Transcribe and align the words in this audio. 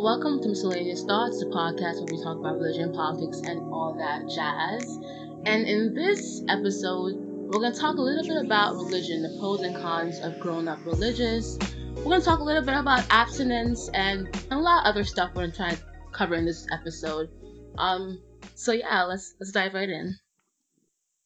Welcome 0.00 0.40
to 0.42 0.50
Miscellaneous 0.50 1.02
Thoughts, 1.02 1.40
the 1.40 1.46
podcast 1.46 1.96
where 1.96 2.16
we 2.16 2.22
talk 2.22 2.38
about 2.38 2.54
religion, 2.54 2.92
politics, 2.92 3.40
and 3.40 3.58
all 3.72 3.96
that 3.98 4.28
jazz. 4.32 4.96
And 5.44 5.66
in 5.66 5.92
this 5.92 6.40
episode, 6.48 7.16
we're 7.16 7.58
going 7.58 7.72
to 7.72 7.80
talk 7.80 7.96
a 7.96 8.00
little 8.00 8.22
bit 8.22 8.46
about 8.46 8.76
religion, 8.76 9.22
the 9.22 9.36
pros 9.40 9.62
and 9.62 9.74
cons 9.74 10.20
of 10.20 10.38
growing 10.38 10.68
up 10.68 10.78
religious. 10.86 11.58
We're 11.96 12.04
going 12.04 12.20
to 12.20 12.24
talk 12.24 12.38
a 12.38 12.44
little 12.44 12.62
bit 12.62 12.76
about 12.76 13.06
abstinence 13.10 13.90
and 13.92 14.28
a 14.52 14.56
lot 14.56 14.86
of 14.86 14.90
other 14.94 15.02
stuff 15.02 15.30
we're 15.34 15.42
going 15.42 15.50
to 15.50 15.56
try 15.56 15.70
to 15.70 15.82
cover 16.12 16.36
in 16.36 16.44
this 16.44 16.64
episode. 16.70 17.30
Um, 17.76 18.22
so 18.54 18.70
yeah, 18.70 19.02
let's 19.02 19.34
let's 19.40 19.50
dive 19.50 19.74
right 19.74 19.90
in. 19.90 20.14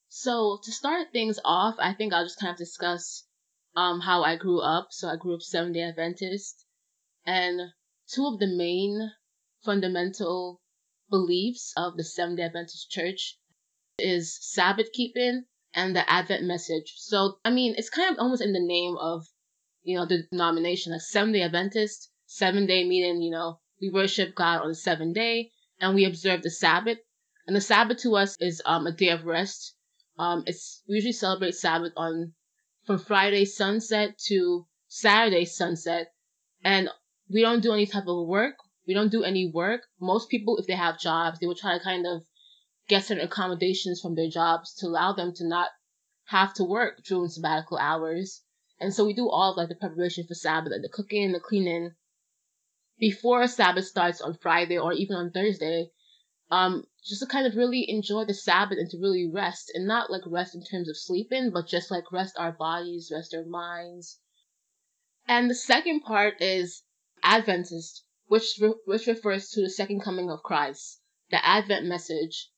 So 0.08 0.60
to 0.64 0.72
start 0.72 1.08
things 1.12 1.38
off, 1.44 1.74
I 1.78 1.92
think 1.92 2.14
I'll 2.14 2.24
just 2.24 2.40
kind 2.40 2.52
of 2.52 2.56
discuss 2.56 3.24
um 3.76 4.00
how 4.00 4.22
I 4.22 4.36
grew 4.36 4.60
up. 4.60 4.88
So 4.92 5.08
I 5.08 5.16
grew 5.16 5.34
up 5.34 5.42
Seventh 5.42 5.74
Day 5.74 5.82
Adventist, 5.82 6.64
and 7.26 7.60
two 8.12 8.26
of 8.26 8.38
the 8.38 8.46
main 8.46 9.10
fundamental 9.64 10.60
beliefs 11.10 11.72
of 11.76 11.96
the 11.96 12.04
Seventh 12.04 12.36
day 12.38 12.44
Adventist 12.44 12.90
Church 12.90 13.38
is 13.98 14.38
Sabbath 14.40 14.92
keeping 14.92 15.44
and 15.74 15.96
the 15.96 16.08
Advent 16.10 16.44
message. 16.44 16.94
So, 16.96 17.38
I 17.44 17.50
mean, 17.50 17.74
it's 17.76 17.88
kind 17.88 18.12
of 18.12 18.18
almost 18.18 18.42
in 18.42 18.52
the 18.52 18.60
name 18.60 18.96
of, 18.98 19.26
you 19.82 19.96
know, 19.96 20.06
the 20.06 20.24
denomination, 20.30 20.92
like 20.92 21.00
Seventh 21.00 21.34
day 21.34 21.42
Adventist, 21.42 22.10
seven 22.26 22.66
day 22.66 22.84
meaning, 22.84 23.22
you 23.22 23.30
know, 23.30 23.60
we 23.80 23.90
worship 23.90 24.34
God 24.34 24.60
on 24.60 24.68
the 24.68 24.74
seventh 24.74 25.14
day 25.14 25.50
and 25.80 25.94
we 25.94 26.04
observe 26.04 26.42
the 26.42 26.50
Sabbath. 26.50 26.98
And 27.46 27.56
the 27.56 27.60
Sabbath 27.60 27.98
to 27.98 28.16
us 28.16 28.36
is 28.40 28.62
um, 28.64 28.86
a 28.86 28.92
day 28.92 29.08
of 29.08 29.24
rest. 29.24 29.74
Um, 30.18 30.44
it's 30.46 30.82
we 30.88 30.96
usually 30.96 31.12
celebrate 31.12 31.54
Sabbath 31.54 31.92
on 31.96 32.34
from 32.86 32.98
Friday 32.98 33.44
sunset 33.44 34.18
to 34.26 34.66
Saturday 34.88 35.44
sunset. 35.44 36.12
And 36.62 36.88
we 37.32 37.40
don't 37.40 37.62
do 37.62 37.72
any 37.72 37.86
type 37.86 38.06
of 38.06 38.26
work. 38.26 38.56
We 38.86 38.94
don't 38.94 39.10
do 39.12 39.22
any 39.22 39.50
work. 39.52 39.82
Most 40.00 40.28
people, 40.28 40.58
if 40.58 40.66
they 40.66 40.74
have 40.74 40.98
jobs, 40.98 41.38
they 41.38 41.46
will 41.46 41.54
try 41.54 41.78
to 41.78 41.84
kind 41.84 42.06
of 42.06 42.22
get 42.88 43.04
certain 43.04 43.24
accommodations 43.24 44.00
from 44.00 44.14
their 44.14 44.28
jobs 44.28 44.74
to 44.76 44.86
allow 44.86 45.12
them 45.12 45.32
to 45.36 45.46
not 45.46 45.68
have 46.26 46.52
to 46.54 46.64
work 46.64 47.02
during 47.04 47.28
sabbatical 47.28 47.78
hours. 47.78 48.42
And 48.80 48.92
so 48.92 49.04
we 49.04 49.14
do 49.14 49.30
all 49.30 49.52
of 49.52 49.56
like 49.56 49.68
the 49.68 49.76
preparation 49.76 50.26
for 50.26 50.34
Sabbath, 50.34 50.72
like 50.72 50.82
the 50.82 50.88
cooking, 50.88 51.32
the 51.32 51.40
cleaning, 51.40 51.92
before 52.98 53.46
Sabbath 53.46 53.86
starts 53.86 54.20
on 54.20 54.36
Friday 54.42 54.78
or 54.78 54.92
even 54.92 55.16
on 55.16 55.30
Thursday. 55.30 55.90
Um, 56.50 56.84
just 57.02 57.20
to 57.20 57.26
kind 57.26 57.46
of 57.46 57.56
really 57.56 57.88
enjoy 57.88 58.26
the 58.26 58.34
Sabbath 58.34 58.78
and 58.78 58.90
to 58.90 58.98
really 58.98 59.30
rest 59.32 59.70
and 59.74 59.86
not 59.86 60.10
like 60.10 60.22
rest 60.26 60.54
in 60.54 60.62
terms 60.62 60.88
of 60.88 60.98
sleeping, 60.98 61.50
but 61.50 61.66
just 61.66 61.90
like 61.90 62.12
rest 62.12 62.34
our 62.38 62.52
bodies, 62.52 63.10
rest 63.14 63.34
our 63.34 63.44
minds. 63.44 64.18
And 65.26 65.48
the 65.48 65.54
second 65.54 66.00
part 66.00 66.42
is 66.42 66.82
Adventist, 67.22 68.04
which 68.26 68.58
re- 68.60 68.74
which 68.84 69.06
refers 69.06 69.50
to 69.50 69.60
the 69.60 69.70
second 69.70 70.00
coming 70.00 70.30
of 70.30 70.42
Christ, 70.42 71.00
the 71.30 71.44
Advent 71.44 71.86
message. 71.86 72.50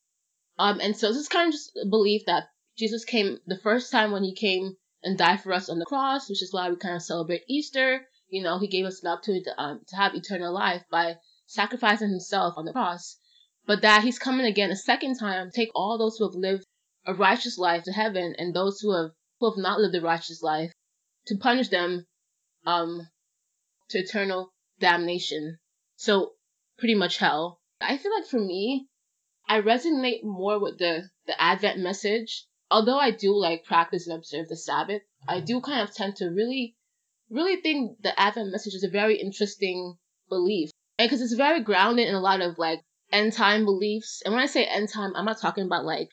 Um, 0.58 0.80
and 0.80 0.96
so 0.96 1.08
this 1.08 1.22
is 1.22 1.28
kind 1.28 1.48
of 1.48 1.52
just 1.52 1.76
a 1.76 1.88
belief 1.88 2.26
that 2.26 2.48
Jesus 2.76 3.04
came 3.04 3.38
the 3.46 3.58
first 3.58 3.90
time 3.90 4.12
when 4.12 4.24
he 4.24 4.34
came 4.34 4.76
and 5.02 5.18
died 5.18 5.40
for 5.42 5.52
us 5.52 5.68
on 5.68 5.78
the 5.78 5.84
cross, 5.84 6.28
which 6.28 6.42
is 6.42 6.52
why 6.52 6.70
we 6.70 6.76
kind 6.76 6.96
of 6.96 7.02
celebrate 7.02 7.42
Easter. 7.48 8.06
You 8.28 8.42
know, 8.42 8.58
he 8.58 8.68
gave 8.68 8.84
us 8.84 9.02
an 9.02 9.08
opportunity 9.08 9.44
to, 9.44 9.60
um, 9.60 9.80
to 9.88 9.96
have 9.96 10.14
eternal 10.14 10.52
life 10.52 10.84
by 10.90 11.16
sacrificing 11.46 12.10
himself 12.10 12.54
on 12.56 12.64
the 12.64 12.72
cross. 12.72 13.18
But 13.66 13.82
that 13.82 14.02
he's 14.02 14.18
coming 14.18 14.46
again 14.46 14.70
a 14.70 14.76
second 14.76 15.18
time, 15.18 15.50
to 15.50 15.52
take 15.54 15.70
all 15.74 15.98
those 15.98 16.16
who 16.16 16.24
have 16.24 16.34
lived 16.34 16.66
a 17.06 17.14
righteous 17.14 17.58
life 17.58 17.84
to 17.84 17.92
heaven 17.92 18.34
and 18.38 18.54
those 18.54 18.80
who 18.80 18.92
have 18.92 19.10
who 19.38 19.50
have 19.50 19.58
not 19.58 19.80
lived 19.80 19.94
a 19.94 20.00
righteous 20.00 20.42
life 20.42 20.72
to 21.26 21.36
punish 21.36 21.68
them 21.68 22.06
um 22.66 23.08
to 23.90 23.98
eternal 23.98 24.53
damnation. 24.80 25.58
So 25.96 26.32
pretty 26.78 26.94
much 26.94 27.18
hell. 27.18 27.60
I 27.80 27.96
feel 27.96 28.12
like 28.14 28.26
for 28.26 28.40
me, 28.40 28.88
I 29.48 29.60
resonate 29.60 30.24
more 30.24 30.58
with 30.58 30.78
the 30.78 31.10
the 31.26 31.40
Advent 31.40 31.78
message. 31.78 32.46
Although 32.70 32.98
I 32.98 33.10
do 33.10 33.34
like 33.34 33.64
practice 33.64 34.06
and 34.06 34.16
observe 34.16 34.48
the 34.48 34.56
Sabbath, 34.56 35.02
I 35.28 35.40
do 35.40 35.60
kind 35.60 35.80
of 35.80 35.94
tend 35.94 36.16
to 36.16 36.26
really, 36.26 36.76
really 37.30 37.60
think 37.60 38.02
the 38.02 38.18
Advent 38.18 38.50
message 38.50 38.74
is 38.74 38.84
a 38.84 38.88
very 38.88 39.20
interesting 39.20 39.96
belief. 40.28 40.70
And 40.98 41.08
because 41.08 41.22
it's 41.22 41.34
very 41.34 41.60
grounded 41.60 42.08
in 42.08 42.14
a 42.14 42.20
lot 42.20 42.40
of 42.40 42.58
like 42.58 42.80
end 43.12 43.32
time 43.32 43.64
beliefs. 43.64 44.22
And 44.24 44.34
when 44.34 44.42
I 44.42 44.46
say 44.46 44.64
end 44.64 44.88
time, 44.88 45.12
I'm 45.14 45.24
not 45.24 45.40
talking 45.40 45.64
about 45.64 45.84
like, 45.84 46.08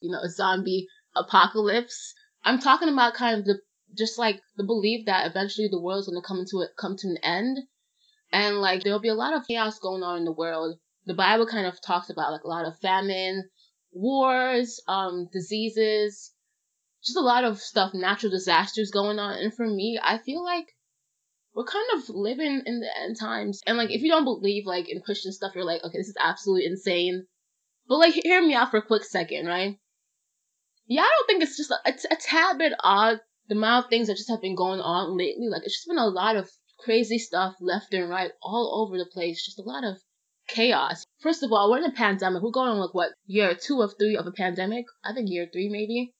you 0.00 0.10
know, 0.10 0.20
a 0.20 0.30
zombie 0.30 0.86
apocalypse. 1.16 2.14
I'm 2.44 2.58
talking 2.58 2.88
about 2.88 3.14
kind 3.14 3.40
of 3.40 3.44
the 3.44 3.58
just 3.96 4.18
like 4.18 4.40
the 4.56 4.64
belief 4.64 5.06
that 5.06 5.26
eventually 5.26 5.68
the 5.68 5.80
world's 5.80 6.08
gonna 6.08 6.22
come 6.22 6.38
into 6.38 6.60
it 6.60 6.70
come 6.78 6.96
to 6.96 7.08
an 7.08 7.18
end 7.22 7.58
and 8.32 8.60
like 8.60 8.82
there'll 8.82 9.00
be 9.00 9.08
a 9.08 9.14
lot 9.14 9.34
of 9.34 9.46
chaos 9.46 9.78
going 9.78 10.02
on 10.02 10.18
in 10.18 10.24
the 10.24 10.32
world. 10.32 10.78
The 11.06 11.14
Bible 11.14 11.46
kind 11.46 11.66
of 11.66 11.80
talks 11.80 12.10
about 12.10 12.32
like 12.32 12.44
a 12.44 12.48
lot 12.48 12.66
of 12.66 12.78
famine, 12.80 13.48
wars, 13.92 14.80
um, 14.86 15.28
diseases, 15.32 16.32
just 17.02 17.16
a 17.16 17.22
lot 17.22 17.44
of 17.44 17.58
stuff, 17.58 17.94
natural 17.94 18.30
disasters 18.30 18.90
going 18.90 19.18
on. 19.18 19.38
And 19.38 19.54
for 19.54 19.66
me, 19.66 19.98
I 20.02 20.18
feel 20.18 20.44
like 20.44 20.66
we're 21.54 21.64
kind 21.64 21.86
of 21.94 22.10
living 22.10 22.62
in 22.66 22.80
the 22.80 22.90
end 23.02 23.18
times. 23.18 23.60
And 23.66 23.78
like 23.78 23.90
if 23.90 24.02
you 24.02 24.10
don't 24.10 24.24
believe 24.24 24.66
like 24.66 24.88
in 24.88 25.00
Christian 25.00 25.32
stuff, 25.32 25.52
you're 25.54 25.64
like, 25.64 25.82
okay, 25.84 25.98
this 25.98 26.08
is 26.08 26.16
absolutely 26.20 26.66
insane. 26.66 27.26
But 27.88 27.98
like 27.98 28.14
hear 28.14 28.42
me 28.42 28.54
out 28.54 28.70
for 28.70 28.76
a 28.76 28.86
quick 28.86 29.04
second, 29.04 29.46
right? 29.46 29.78
Yeah, 30.86 31.02
I 31.02 31.10
don't 31.18 31.26
think 31.26 31.42
it's 31.42 31.56
just 31.56 31.70
a, 31.70 31.78
a, 31.86 32.14
a 32.14 32.16
tad 32.16 32.58
bit 32.58 32.72
odd 32.80 33.20
the 33.48 33.56
amount 33.56 33.86
of 33.86 33.90
things 33.90 34.08
that 34.08 34.16
just 34.16 34.30
have 34.30 34.42
been 34.42 34.54
going 34.54 34.80
on 34.80 35.16
lately. 35.16 35.48
Like 35.48 35.62
it's 35.64 35.76
just 35.76 35.88
been 35.88 35.98
a 35.98 36.06
lot 36.06 36.36
of 36.36 36.50
crazy 36.78 37.18
stuff 37.18 37.56
left 37.60 37.92
and 37.92 38.08
right 38.08 38.30
all 38.42 38.84
over 38.86 38.98
the 38.98 39.10
place. 39.10 39.44
Just 39.44 39.58
a 39.58 39.62
lot 39.62 39.84
of 39.84 39.98
chaos. 40.48 41.04
First 41.20 41.42
of 41.42 41.52
all, 41.52 41.70
we're 41.70 41.78
in 41.78 41.84
a 41.84 41.92
pandemic. 41.92 42.42
We're 42.42 42.50
going 42.50 42.70
on 42.70 42.78
like 42.78 42.94
what 42.94 43.12
year 43.26 43.54
two 43.54 43.80
of 43.82 43.94
three 43.98 44.16
of 44.16 44.26
a 44.26 44.32
pandemic. 44.32 44.84
I 45.04 45.12
think 45.14 45.28
year 45.30 45.48
three 45.52 45.68
maybe. 45.68 46.14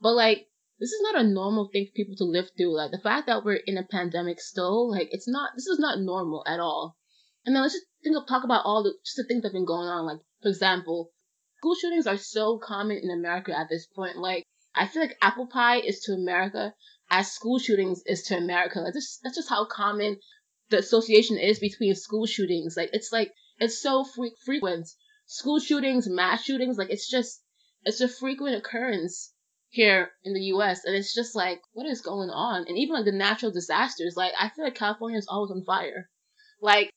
But 0.00 0.14
like 0.14 0.46
this 0.78 0.92
is 0.92 1.02
not 1.02 1.20
a 1.20 1.28
normal 1.28 1.68
thing 1.70 1.86
for 1.86 1.92
people 1.94 2.16
to 2.16 2.24
live 2.24 2.48
through. 2.56 2.74
Like 2.76 2.90
the 2.90 2.98
fact 2.98 3.26
that 3.26 3.44
we're 3.44 3.60
in 3.66 3.76
a 3.76 3.84
pandemic 3.84 4.40
still, 4.40 4.90
like 4.90 5.08
it's 5.12 5.28
not. 5.28 5.50
This 5.54 5.66
is 5.66 5.78
not 5.78 6.00
normal 6.00 6.42
at 6.46 6.60
all. 6.60 6.96
And 7.44 7.54
then 7.54 7.62
let's 7.62 7.74
just 7.74 7.86
think 8.02 8.16
of 8.16 8.26
talk 8.26 8.44
about 8.44 8.64
all 8.64 8.82
the 8.82 8.94
just 9.04 9.16
the 9.16 9.24
things 9.24 9.42
that 9.42 9.48
have 9.48 9.54
been 9.54 9.66
going 9.66 9.88
on. 9.88 10.06
Like 10.06 10.20
for 10.42 10.48
example, 10.48 11.10
school 11.58 11.74
shootings 11.74 12.06
are 12.06 12.16
so 12.16 12.58
common 12.58 12.98
in 13.02 13.10
America 13.10 13.56
at 13.56 13.68
this 13.68 13.86
point. 13.86 14.16
Like 14.16 14.44
I 14.74 14.86
feel 14.86 15.02
like 15.02 15.16
apple 15.20 15.46
pie 15.46 15.80
is 15.80 16.00
to 16.00 16.12
America 16.12 16.74
as 17.10 17.32
school 17.32 17.58
shootings 17.58 18.02
is 18.06 18.22
to 18.24 18.36
America. 18.36 18.80
Like 18.80 18.94
just, 18.94 19.20
that's 19.22 19.36
just 19.36 19.48
how 19.48 19.64
common 19.64 20.18
the 20.70 20.78
association 20.78 21.36
is 21.38 21.58
between 21.58 21.94
school 21.94 22.26
shootings. 22.26 22.76
Like 22.76 22.90
it's 22.92 23.12
like 23.12 23.32
it's 23.58 23.82
so 23.82 24.04
fre- 24.04 24.36
frequent. 24.44 24.88
School 25.26 25.60
shootings, 25.60 26.08
mass 26.08 26.44
shootings, 26.44 26.78
like 26.78 26.90
it's 26.90 27.08
just 27.08 27.42
it's 27.84 28.00
a 28.00 28.08
frequent 28.08 28.56
occurrence 28.56 29.32
here 29.68 30.10
in 30.24 30.34
the 30.34 30.42
U.S. 30.54 30.84
And 30.84 30.94
it's 30.94 31.14
just 31.14 31.34
like 31.34 31.60
what 31.72 31.86
is 31.86 32.00
going 32.00 32.30
on? 32.30 32.64
And 32.66 32.78
even 32.78 32.94
like 32.94 33.04
the 33.04 33.12
natural 33.12 33.52
disasters, 33.52 34.14
like 34.16 34.32
I 34.38 34.48
feel 34.48 34.64
like 34.64 34.74
California 34.74 35.18
is 35.18 35.26
always 35.28 35.50
on 35.50 35.64
fire. 35.64 36.08
Like, 36.60 36.90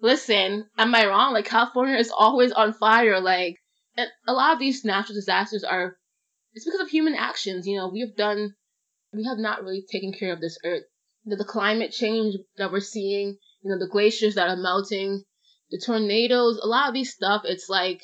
listen, 0.00 0.66
am 0.78 0.94
I 0.94 1.06
wrong? 1.06 1.32
Like 1.32 1.44
California 1.44 1.96
is 1.96 2.10
always 2.10 2.52
on 2.52 2.72
fire. 2.72 3.20
Like, 3.20 3.56
a 4.26 4.32
lot 4.32 4.54
of 4.54 4.58
these 4.58 4.84
natural 4.84 5.14
disasters 5.14 5.64
are 5.64 5.96
it's 6.56 6.64
because 6.64 6.80
of 6.80 6.88
human 6.88 7.14
actions. 7.14 7.66
You 7.66 7.76
know, 7.76 7.88
we 7.88 8.00
have 8.00 8.16
done 8.16 8.54
we 9.12 9.24
have 9.24 9.38
not 9.38 9.62
really 9.62 9.84
taken 9.92 10.12
care 10.12 10.32
of 10.32 10.40
this 10.40 10.58
earth. 10.64 10.84
The, 11.26 11.36
the 11.36 11.44
climate 11.44 11.92
change 11.92 12.36
that 12.56 12.72
we're 12.72 12.80
seeing, 12.80 13.36
you 13.62 13.70
know, 13.70 13.78
the 13.78 13.90
glaciers 13.90 14.34
that 14.36 14.48
are 14.48 14.56
melting, 14.56 15.22
the 15.70 15.82
tornadoes, 15.84 16.58
a 16.62 16.66
lot 16.66 16.88
of 16.88 16.94
these 16.94 17.12
stuff, 17.12 17.42
it's 17.44 17.68
like, 17.68 18.02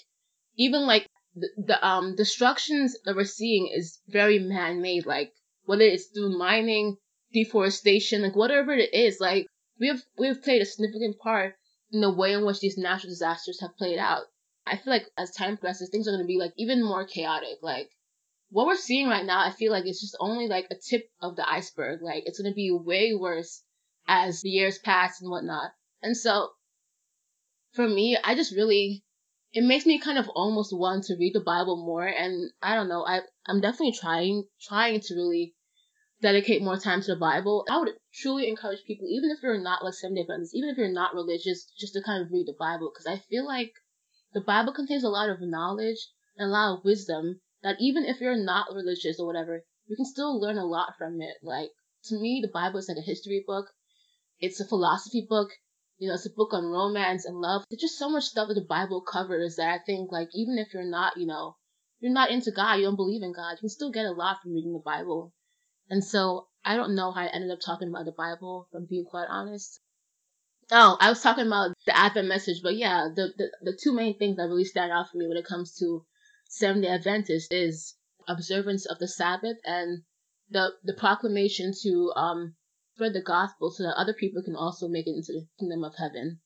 even 0.57 0.87
like 0.87 1.07
the, 1.35 1.49
the 1.57 1.87
um 1.87 2.15
destructions 2.15 2.95
that 3.05 3.17
we're 3.17 3.25
seeing 3.25 3.73
is 3.75 4.01
very 4.07 4.39
man-made, 4.39 5.07
like 5.07 5.33
whether 5.65 5.85
it's 5.85 6.09
through 6.09 6.37
mining, 6.39 6.97
deforestation, 7.33 8.21
like 8.23 8.37
whatever 8.37 8.73
it 8.73 8.93
is, 8.93 9.19
like 9.19 9.47
we 9.81 9.89
have 9.89 10.03
we 10.19 10.27
have 10.27 10.43
played 10.43 10.61
a 10.61 10.67
significant 10.67 11.19
part 11.21 11.55
in 11.91 12.03
the 12.03 12.13
way 12.13 12.35
in 12.35 12.45
which 12.45 12.61
these 12.61 12.77
natural 12.77 13.11
disasters 13.11 13.61
have 13.63 13.77
played 13.79 13.99
out. 13.99 14.25
I 14.67 14.77
feel 14.77 14.93
like 14.93 15.07
as 15.17 15.31
time 15.31 15.57
progresses, 15.57 15.89
things 15.91 16.07
are 16.07 16.13
gonna 16.13 16.27
be 16.27 16.39
like 16.39 16.53
even 16.59 16.85
more 16.85 17.07
chaotic. 17.07 17.59
Like 17.63 17.89
what 18.53 18.67
we're 18.67 18.77
seeing 18.77 19.09
right 19.09 19.25
now, 19.25 19.41
I 19.41 19.51
feel 19.51 19.73
like 19.73 19.87
it's 19.87 20.03
just 20.03 20.17
only 20.21 20.47
like 20.47 20.67
a 20.71 20.75
tip 20.75 21.09
of 21.23 21.37
the 21.37 21.49
iceberg. 21.49 22.03
Like 22.03 22.25
it's 22.27 22.39
gonna 22.39 22.55
be 22.55 22.71
way 22.71 23.15
worse 23.15 23.63
as 24.07 24.43
the 24.43 24.51
years 24.51 24.79
pass 24.79 25.23
and 25.23 25.31
whatnot. 25.31 25.71
And 26.03 26.15
so 26.15 26.51
for 27.73 27.89
me, 27.89 28.19
I 28.23 28.35
just 28.35 28.55
really 28.55 29.05
it 29.55 29.65
makes 29.65 29.87
me 29.87 29.99
kind 29.99 30.19
of 30.19 30.29
almost 30.29 30.77
want 30.77 31.05
to 31.05 31.17
read 31.19 31.35
the 31.35 31.41
Bible 31.41 31.83
more 31.83 32.07
and 32.07 32.51
I 32.61 32.75
don't 32.75 32.91
know, 32.91 33.07
I 33.07 33.21
I'm 33.47 33.63
definitely 33.63 33.97
trying 33.99 34.45
trying 34.61 35.01
to 35.01 35.15
really 35.15 35.55
dedicate 36.21 36.63
more 36.63 36.77
time 36.77 37.01
to 37.01 37.15
the 37.15 37.19
Bible. 37.19 37.65
I 37.71 37.79
would 37.79 37.95
truly 38.13 38.49
encourage 38.49 38.85
people, 38.87 39.09
even 39.09 39.31
if 39.31 39.43
you're 39.43 39.63
not 39.63 39.83
like 39.83 39.95
Seventh 39.95 40.17
Day 40.17 40.23
Adventists, 40.23 40.55
even 40.55 40.69
if 40.69 40.77
you're 40.77 40.93
not 40.93 41.15
religious, 41.15 41.73
just 41.79 41.95
to 41.95 42.03
kind 42.03 42.23
of 42.23 42.31
read 42.31 42.47
the 42.47 42.57
Bible 42.59 42.93
because 42.93 43.07
I 43.07 43.17
feel 43.31 43.47
like 43.47 43.73
the 44.35 44.43
Bible 44.43 44.75
contains 44.75 45.05
a 45.05 45.09
lot 45.09 45.31
of 45.31 45.39
knowledge 45.41 46.09
and 46.37 46.51
a 46.51 46.53
lot 46.53 46.77
of 46.77 46.85
wisdom 46.85 47.41
that 47.63 47.77
even 47.81 48.05
if 48.05 48.21
you're 48.21 48.37
not 48.37 48.75
religious 48.75 49.19
or 49.19 49.27
whatever, 49.27 49.65
you 49.87 49.97
can 49.97 50.05
still 50.05 50.41
learn 50.41 50.59
a 50.59 50.65
lot 50.65 50.95
from 50.99 51.21
it. 51.21 51.37
Like, 51.43 51.71
to 52.05 52.21
me, 52.21 52.41
the 52.43 52.53
Bible 52.53 52.79
is 52.79 52.89
like 52.89 52.99
a 52.99 53.03
history 53.03 53.45
book. 53.47 53.67
It's 54.41 54.61
a 54.61 54.67
philosophy 54.67 55.27
book. 55.29 55.51
You 55.99 56.09
know, 56.09 56.15
it's 56.15 56.27
a 56.27 56.31
book 56.31 56.53
on 56.53 56.65
romance 56.65 57.25
and 57.25 57.37
love. 57.37 57.65
There's 57.71 57.83
just 57.83 57.99
so 57.99 58.11
much 58.11 58.25
stuff 58.25 58.49
that 58.49 58.55
the 58.55 58.67
Bible 58.69 59.03
covers 59.03 59.57
that 59.57 59.69
I 59.69 59.79
think, 59.85 60.11
like, 60.11 60.29
even 60.35 60.59
if 60.59 60.75
you're 60.75 60.83
not, 60.85 61.17
you 61.17 61.27
know, 61.27 61.57
you're 62.01 62.13
not 62.13 62.31
into 62.31 62.51
God, 62.51 62.75
you 62.75 62.85
don't 62.85 62.97
believe 62.97 63.23
in 63.23 63.33
God, 63.33 63.53
you 63.53 63.61
can 63.61 63.69
still 63.69 63.93
get 63.93 64.07
a 64.07 64.11
lot 64.11 64.39
from 64.43 64.55
reading 64.55 64.73
the 64.73 64.83
Bible. 64.85 65.33
And 65.89 66.03
so 66.03 66.49
I 66.65 66.75
don't 66.75 66.97
know 66.97 67.13
how 67.13 67.21
I 67.21 67.27
ended 67.27 67.53
up 67.53 67.61
talking 67.65 67.89
about 67.89 68.07
the 68.07 68.13
Bible, 68.13 68.67
if 68.69 68.77
I'm 68.77 68.87
being 68.87 69.05
quite 69.05 69.27
honest. 69.29 69.81
Oh, 70.73 70.97
I 71.01 71.11
was 71.11 71.21
talking 71.21 71.47
about 71.47 71.75
the 71.87 71.97
Advent 71.97 72.29
message, 72.29 72.61
but 72.63 72.77
yeah, 72.77 73.09
the, 73.15 73.29
the, 73.37 73.51
the 73.63 73.79
two 73.81 73.93
main 73.93 74.19
things 74.19 74.37
that 74.37 74.49
really 74.49 74.65
stand 74.65 74.91
out 74.91 75.11
for 75.11 75.19
me 75.19 75.29
when 75.29 75.37
it 75.37 75.47
comes 75.47 75.77
to 75.79 76.05
Seventh 76.55 76.85
day 76.85 76.91
Adventist 76.91 77.51
is 77.51 77.97
observance 78.29 78.85
of 78.85 78.99
the 78.99 79.09
Sabbath 79.09 79.57
and 79.65 80.05
the 80.51 80.75
the 80.85 80.93
proclamation 80.93 81.73
to 81.81 82.13
um 82.15 82.57
spread 82.95 83.15
the 83.15 83.23
gospel 83.23 83.71
so 83.71 83.85
that 83.85 83.99
other 83.99 84.13
people 84.13 84.43
can 84.43 84.55
also 84.55 84.87
make 84.87 85.07
it 85.07 85.17
into 85.17 85.33
the 85.33 85.49
kingdom 85.59 85.83
of 85.83 85.95
heaven. 85.95 86.43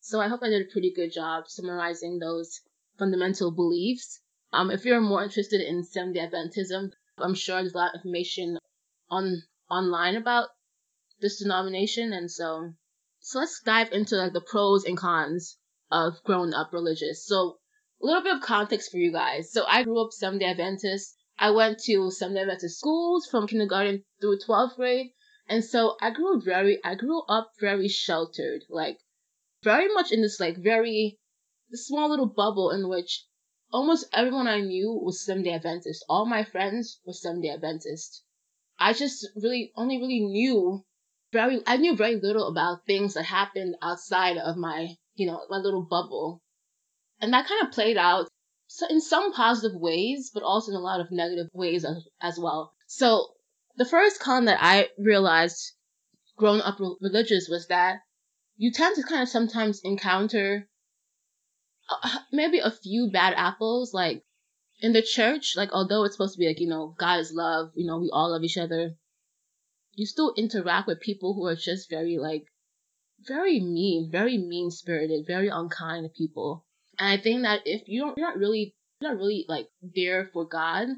So 0.00 0.20
I 0.20 0.28
hope 0.28 0.42
I 0.42 0.50
did 0.50 0.66
a 0.66 0.70
pretty 0.70 0.92
good 0.92 1.10
job 1.10 1.48
summarizing 1.48 2.18
those 2.18 2.60
fundamental 2.98 3.50
beliefs. 3.50 4.20
Um, 4.52 4.70
if 4.70 4.84
you're 4.84 5.00
more 5.00 5.24
interested 5.24 5.62
in 5.62 5.84
Seventh 5.84 6.16
Day 6.16 6.28
Adventism, 6.28 6.92
I'm 7.16 7.34
sure 7.34 7.62
there's 7.62 7.72
a 7.72 7.78
lot 7.78 7.94
of 7.94 8.00
information 8.00 8.58
on 9.08 9.42
online 9.70 10.16
about 10.16 10.50
this 11.20 11.38
denomination, 11.38 12.12
and 12.12 12.30
so 12.30 12.74
so 13.20 13.38
let's 13.38 13.62
dive 13.62 13.90
into 13.92 14.16
like 14.16 14.34
the 14.34 14.42
pros 14.42 14.84
and 14.84 14.98
cons 14.98 15.56
of 15.90 16.22
growing 16.24 16.52
up 16.52 16.74
religious. 16.74 17.24
So 17.26 17.59
a 18.02 18.06
little 18.06 18.22
bit 18.22 18.36
of 18.36 18.40
context 18.40 18.90
for 18.90 18.96
you 18.96 19.12
guys. 19.12 19.52
So 19.52 19.64
I 19.66 19.82
grew 19.82 20.02
up 20.02 20.12
Seventh 20.12 20.40
Day 20.40 20.46
Adventist. 20.46 21.16
I 21.38 21.50
went 21.50 21.78
to 21.80 22.10
Seventh 22.10 22.36
Day 22.36 22.42
Adventist 22.42 22.78
schools 22.78 23.26
from 23.26 23.46
kindergarten 23.46 24.04
through 24.20 24.38
12th 24.38 24.76
grade. 24.76 25.12
And 25.48 25.64
so 25.64 25.96
I 26.00 26.10
grew 26.10 26.40
very, 26.40 26.82
I 26.84 26.94
grew 26.94 27.22
up 27.28 27.52
very 27.60 27.88
sheltered, 27.88 28.62
like 28.70 28.98
very 29.62 29.92
much 29.92 30.12
in 30.12 30.22
this 30.22 30.40
like 30.40 30.56
very 30.56 31.18
small 31.72 32.08
little 32.08 32.28
bubble 32.28 32.70
in 32.70 32.88
which 32.88 33.26
almost 33.72 34.06
everyone 34.12 34.48
I 34.48 34.60
knew 34.60 34.92
was 34.92 35.24
Seventh 35.24 35.46
Day 35.46 35.52
Adventist. 35.52 36.04
All 36.08 36.26
my 36.26 36.44
friends 36.44 37.00
were 37.04 37.12
Seventh 37.12 37.42
Day 37.42 37.50
Adventist. 37.50 38.22
I 38.78 38.92
just 38.92 39.26
really 39.36 39.72
only 39.76 39.98
really 39.98 40.20
knew 40.20 40.84
very 41.32 41.62
I 41.66 41.76
knew 41.76 41.94
very 41.94 42.16
little 42.16 42.48
about 42.48 42.86
things 42.86 43.14
that 43.14 43.24
happened 43.24 43.76
outside 43.82 44.38
of 44.38 44.56
my 44.56 44.96
you 45.14 45.26
know 45.26 45.44
my 45.50 45.58
little 45.58 45.82
bubble 45.82 46.40
and 47.20 47.32
that 47.32 47.46
kind 47.46 47.66
of 47.66 47.72
played 47.72 47.96
out 47.96 48.28
in 48.88 49.00
some 49.00 49.32
positive 49.32 49.78
ways, 49.78 50.30
but 50.32 50.42
also 50.42 50.72
in 50.72 50.76
a 50.76 50.80
lot 50.80 51.00
of 51.00 51.10
negative 51.10 51.48
ways 51.52 51.84
as, 51.84 52.06
as 52.20 52.38
well. 52.38 52.72
So 52.86 53.34
the 53.76 53.84
first 53.84 54.20
con 54.20 54.46
that 54.46 54.58
I 54.60 54.88
realized 54.98 55.72
growing 56.36 56.60
up 56.60 56.78
religious 57.00 57.48
was 57.48 57.66
that 57.68 58.00
you 58.56 58.72
tend 58.72 58.96
to 58.96 59.02
kind 59.02 59.22
of 59.22 59.28
sometimes 59.28 59.80
encounter 59.84 60.68
uh, 61.90 62.18
maybe 62.32 62.58
a 62.58 62.70
few 62.70 63.10
bad 63.12 63.34
apples, 63.36 63.92
like 63.92 64.22
in 64.80 64.92
the 64.92 65.02
church, 65.02 65.54
like 65.56 65.70
although 65.72 66.04
it's 66.04 66.14
supposed 66.14 66.34
to 66.34 66.38
be 66.38 66.46
like, 66.46 66.60
you 66.60 66.68
know, 66.68 66.94
God 66.98 67.20
is 67.20 67.32
love, 67.32 67.70
you 67.74 67.86
know, 67.86 67.98
we 67.98 68.10
all 68.12 68.30
love 68.30 68.44
each 68.44 68.56
other, 68.56 68.92
you 69.94 70.06
still 70.06 70.32
interact 70.36 70.86
with 70.86 71.00
people 71.00 71.34
who 71.34 71.46
are 71.46 71.56
just 71.56 71.90
very 71.90 72.18
like 72.18 72.44
very 73.26 73.60
mean, 73.60 74.08
very 74.10 74.38
mean 74.38 74.70
spirited, 74.70 75.26
very 75.26 75.48
unkind 75.48 76.08
people. 76.16 76.64
And 77.00 77.08
I 77.08 77.16
think 77.16 77.42
that 77.42 77.62
if 77.64 77.88
you 77.88 78.02
don't, 78.02 78.18
you're 78.18 78.28
not 78.28 78.38
really, 78.38 78.74
you're 79.00 79.10
not 79.10 79.18
really 79.18 79.46
like 79.48 79.68
there 79.82 80.28
for 80.32 80.46
God, 80.46 80.88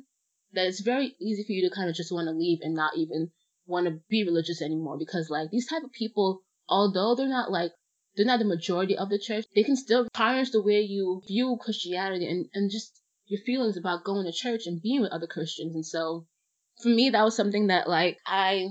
that 0.52 0.66
it's 0.66 0.81
very 0.81 1.14
easy 1.20 1.44
for 1.44 1.52
you 1.52 1.69
to 1.69 1.75
kind 1.75 1.88
of 1.88 1.94
just 1.94 2.12
want 2.12 2.26
to 2.26 2.32
leave 2.32 2.58
and 2.60 2.75
not 2.75 2.96
even 2.96 3.31
want 3.66 3.87
to 3.87 4.00
be 4.10 4.25
religious 4.25 4.60
anymore 4.60 4.99
because 4.99 5.31
like 5.31 5.50
these 5.50 5.69
type 5.69 5.84
of 5.84 5.93
people, 5.93 6.40
although 6.69 7.14
they're 7.14 7.28
not 7.28 7.52
like 7.52 7.70
they're 8.16 8.26
not 8.26 8.40
the 8.40 8.44
majority 8.44 8.99
of 8.99 9.08
the 9.10 9.19
church, 9.19 9.44
they 9.54 9.62
can 9.62 9.76
still 9.76 10.08
tarnish 10.12 10.50
the 10.50 10.60
way 10.60 10.81
you 10.81 11.22
view 11.26 11.56
Christianity 11.60 12.28
and, 12.28 12.46
and 12.52 12.70
just 12.70 13.00
your 13.26 13.40
feelings 13.46 13.76
about 13.76 14.05
going 14.05 14.26
to 14.26 14.32
church 14.32 14.66
and 14.66 14.82
being 14.82 15.00
with 15.00 15.12
other 15.12 15.28
Christians. 15.28 15.75
And 15.75 15.87
so 15.87 16.26
for 16.82 16.88
me, 16.88 17.10
that 17.10 17.22
was 17.22 17.37
something 17.37 17.69
that 17.69 17.88
like 17.88 18.19
I 18.26 18.70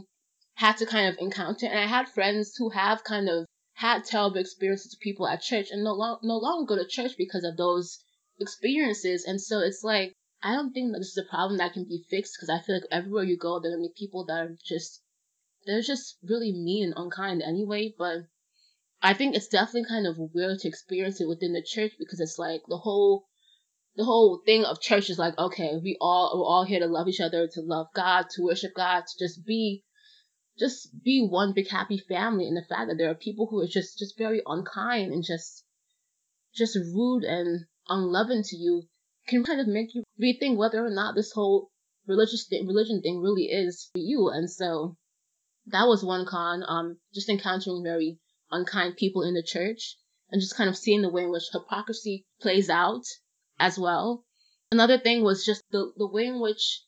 had 0.55 0.77
to 0.77 0.85
kind 0.85 1.07
of 1.07 1.15
encounter. 1.19 1.65
And 1.65 1.79
I 1.79 1.87
had 1.87 2.09
friends 2.09 2.53
who 2.57 2.69
have 2.69 3.03
kind 3.03 3.29
of 3.29 3.45
had 3.81 4.05
terrible 4.05 4.37
experiences 4.37 4.91
with 4.93 5.01
people 5.01 5.27
at 5.27 5.41
church 5.41 5.69
and 5.71 5.83
no, 5.83 5.93
lo- 5.93 6.19
no 6.21 6.37
longer 6.37 6.75
go 6.75 6.75
to 6.75 6.87
church 6.87 7.13
because 7.17 7.43
of 7.43 7.57
those 7.57 7.97
experiences. 8.39 9.25
And 9.25 9.41
so 9.41 9.57
it's 9.59 9.83
like, 9.83 10.13
I 10.43 10.53
don't 10.53 10.71
think 10.71 10.91
that 10.91 10.99
this 10.99 11.17
is 11.17 11.25
a 11.25 11.29
problem 11.29 11.57
that 11.57 11.73
can 11.73 11.85
be 11.85 12.05
fixed 12.07 12.37
because 12.37 12.49
I 12.49 12.63
feel 12.63 12.75
like 12.75 12.83
everywhere 12.91 13.23
you 13.23 13.37
go, 13.37 13.59
there 13.59 13.71
are 13.71 13.75
gonna 13.77 13.87
be 13.87 13.93
people 13.97 14.23
that 14.27 14.37
are 14.37 14.55
just, 14.63 15.01
they're 15.65 15.81
just 15.81 16.17
really 16.23 16.51
mean 16.51 16.85
and 16.85 16.93
unkind 16.95 17.41
anyway. 17.41 17.91
But 17.97 18.27
I 19.01 19.15
think 19.15 19.35
it's 19.35 19.47
definitely 19.47 19.89
kind 19.89 20.05
of 20.05 20.15
weird 20.31 20.59
to 20.59 20.67
experience 20.67 21.19
it 21.19 21.27
within 21.27 21.53
the 21.53 21.63
church 21.63 21.93
because 21.97 22.19
it's 22.19 22.37
like 22.37 22.61
the 22.67 22.77
whole, 22.77 23.25
the 23.95 24.05
whole 24.05 24.43
thing 24.45 24.63
of 24.63 24.79
church 24.79 25.09
is 25.09 25.17
like, 25.17 25.35
okay, 25.39 25.79
we 25.83 25.97
all, 25.99 26.37
we're 26.37 26.45
all 26.45 26.65
here 26.65 26.81
to 26.81 26.85
love 26.85 27.07
each 27.07 27.19
other, 27.19 27.47
to 27.47 27.61
love 27.61 27.87
God, 27.95 28.27
to 28.35 28.43
worship 28.43 28.75
God, 28.75 29.05
to 29.07 29.25
just 29.25 29.43
be 29.43 29.83
just 30.61 30.89
be 31.03 31.27
one 31.27 31.53
big 31.53 31.67
happy 31.67 31.97
family 31.97 32.47
and 32.47 32.55
the 32.55 32.65
fact 32.69 32.87
that 32.87 32.97
there 32.97 33.09
are 33.09 33.15
people 33.15 33.47
who 33.49 33.59
are 33.59 33.67
just 33.67 33.97
just 33.97 34.17
very 34.17 34.41
unkind 34.45 35.11
and 35.11 35.23
just 35.25 35.65
just 36.55 36.77
rude 36.93 37.23
and 37.23 37.65
unloving 37.89 38.43
to 38.43 38.55
you 38.55 38.83
can 39.27 39.43
kind 39.43 39.59
of 39.59 39.67
make 39.67 39.95
you 39.95 40.03
rethink 40.21 40.55
whether 40.57 40.85
or 40.85 40.89
not 40.89 41.15
this 41.15 41.31
whole 41.31 41.71
religious 42.07 42.47
thing, 42.47 42.67
religion 42.67 43.01
thing 43.01 43.21
really 43.21 43.45
is 43.45 43.89
for 43.91 43.99
you. 43.99 44.29
And 44.29 44.49
so 44.49 44.97
that 45.67 45.87
was 45.87 46.03
one 46.03 46.25
con. 46.25 46.63
Um, 46.67 46.97
just 47.13 47.29
encountering 47.29 47.83
very 47.83 48.19
unkind 48.51 48.97
people 48.97 49.23
in 49.23 49.33
the 49.33 49.43
church 49.43 49.97
and 50.29 50.41
just 50.41 50.55
kind 50.55 50.69
of 50.69 50.77
seeing 50.77 51.01
the 51.01 51.09
way 51.09 51.23
in 51.23 51.31
which 51.31 51.49
hypocrisy 51.51 52.25
plays 52.41 52.69
out 52.69 53.03
as 53.59 53.77
well. 53.77 54.25
Another 54.71 54.97
thing 54.97 55.23
was 55.23 55.45
just 55.45 55.63
the 55.71 55.91
the 55.97 56.07
way 56.07 56.27
in 56.27 56.39
which 56.39 56.83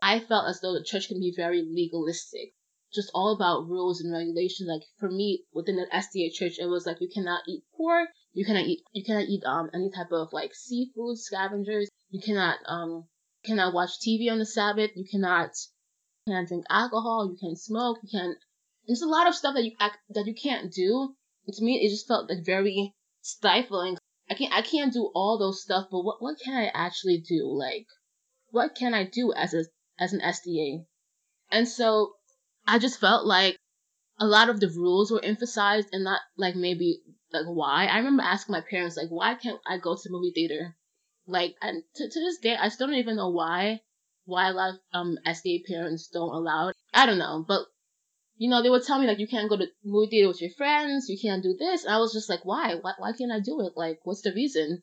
I 0.00 0.20
felt 0.20 0.48
as 0.48 0.60
though 0.60 0.74
the 0.74 0.84
church 0.84 1.08
can 1.08 1.20
be 1.20 1.34
very 1.36 1.62
legalistic, 1.62 2.54
just 2.94 3.10
all 3.14 3.34
about 3.34 3.68
rules 3.68 4.00
and 4.00 4.12
regulations. 4.12 4.68
Like 4.68 4.82
for 4.98 5.10
me, 5.10 5.44
within 5.52 5.76
the 5.76 5.86
SDA 5.92 6.32
church, 6.32 6.58
it 6.58 6.66
was 6.66 6.86
like 6.86 7.00
you 7.00 7.08
cannot 7.12 7.42
eat 7.48 7.62
pork, 7.76 8.08
you 8.32 8.44
cannot 8.44 8.66
eat, 8.66 8.80
you 8.92 9.04
cannot 9.04 9.28
eat 9.28 9.42
um 9.44 9.70
any 9.74 9.90
type 9.90 10.12
of 10.12 10.32
like 10.32 10.54
seafood 10.54 11.18
scavengers, 11.18 11.88
you 12.10 12.20
cannot 12.20 12.58
um 12.66 13.04
cannot 13.44 13.74
watch 13.74 14.00
TV 14.00 14.30
on 14.30 14.38
the 14.38 14.46
Sabbath, 14.46 14.90
you 14.94 15.04
cannot 15.10 15.50
cannot 16.26 16.48
drink 16.48 16.64
alcohol, 16.70 17.30
you 17.30 17.36
can't 17.40 17.58
smoke, 17.58 17.98
you 18.02 18.08
can't. 18.10 18.38
There's 18.86 19.02
a 19.02 19.08
lot 19.08 19.28
of 19.28 19.34
stuff 19.34 19.54
that 19.54 19.64
you 19.64 19.72
act 19.78 19.98
that 20.10 20.26
you 20.26 20.34
can't 20.34 20.72
do. 20.72 21.14
And 21.46 21.54
to 21.54 21.64
me, 21.64 21.84
it 21.84 21.90
just 21.90 22.08
felt 22.08 22.28
like 22.30 22.44
very 22.44 22.94
stifling. 23.22 23.98
I 24.30 24.34
can't 24.34 24.52
I 24.52 24.62
can't 24.62 24.92
do 24.92 25.10
all 25.14 25.38
those 25.38 25.62
stuff, 25.62 25.88
but 25.90 26.02
what 26.02 26.22
what 26.22 26.38
can 26.42 26.54
I 26.54 26.70
actually 26.74 27.18
do? 27.18 27.46
Like, 27.46 27.86
what 28.50 28.74
can 28.74 28.94
I 28.94 29.04
do 29.04 29.32
as 29.34 29.54
a 29.54 29.64
as 29.98 30.12
an 30.12 30.20
SDA. 30.20 30.86
And 31.50 31.68
so 31.68 32.14
I 32.70 32.78
just 32.78 33.00
felt 33.00 33.24
like 33.24 33.56
a 34.20 34.26
lot 34.26 34.50
of 34.50 34.60
the 34.60 34.68
rules 34.68 35.10
were 35.10 35.24
emphasized 35.24 35.88
and 35.90 36.04
not 36.04 36.20
like 36.36 36.54
maybe 36.54 37.00
like 37.32 37.46
why. 37.46 37.86
I 37.86 37.96
remember 37.96 38.22
asking 38.22 38.52
my 38.52 38.60
parents 38.60 38.94
like 38.94 39.08
why 39.08 39.36
can't 39.36 39.58
I 39.66 39.78
go 39.78 39.96
to 39.96 40.10
movie 40.10 40.32
theater? 40.34 40.76
Like 41.26 41.54
and 41.62 41.82
to, 41.94 42.10
to 42.10 42.20
this 42.20 42.36
day 42.38 42.56
I 42.56 42.68
still 42.68 42.88
don't 42.88 42.96
even 42.96 43.16
know 43.16 43.30
why 43.30 43.80
why 44.26 44.48
a 44.48 44.52
lot 44.52 44.74
of 44.74 44.80
um 44.92 45.16
SDA 45.26 45.64
parents 45.66 46.08
don't 46.08 46.34
allow 46.34 46.68
it. 46.68 46.76
I 46.92 47.06
don't 47.06 47.16
know, 47.16 47.42
but 47.48 47.62
you 48.36 48.50
know, 48.50 48.62
they 48.62 48.68
would 48.68 48.84
tell 48.84 49.00
me 49.00 49.06
like 49.06 49.18
you 49.18 49.26
can't 49.26 49.48
go 49.48 49.56
to 49.56 49.66
movie 49.82 50.10
theater 50.10 50.28
with 50.28 50.42
your 50.42 50.50
friends, 50.50 51.08
you 51.08 51.18
can't 51.18 51.42
do 51.42 51.56
this. 51.58 51.84
And 51.84 51.94
I 51.94 51.98
was 51.98 52.12
just 52.12 52.28
like, 52.28 52.44
why? 52.44 52.74
Why 52.74 52.92
why 52.98 53.12
can't 53.12 53.32
I 53.32 53.40
do 53.40 53.62
it? 53.62 53.72
Like, 53.76 54.00
what's 54.04 54.20
the 54.20 54.34
reason? 54.34 54.82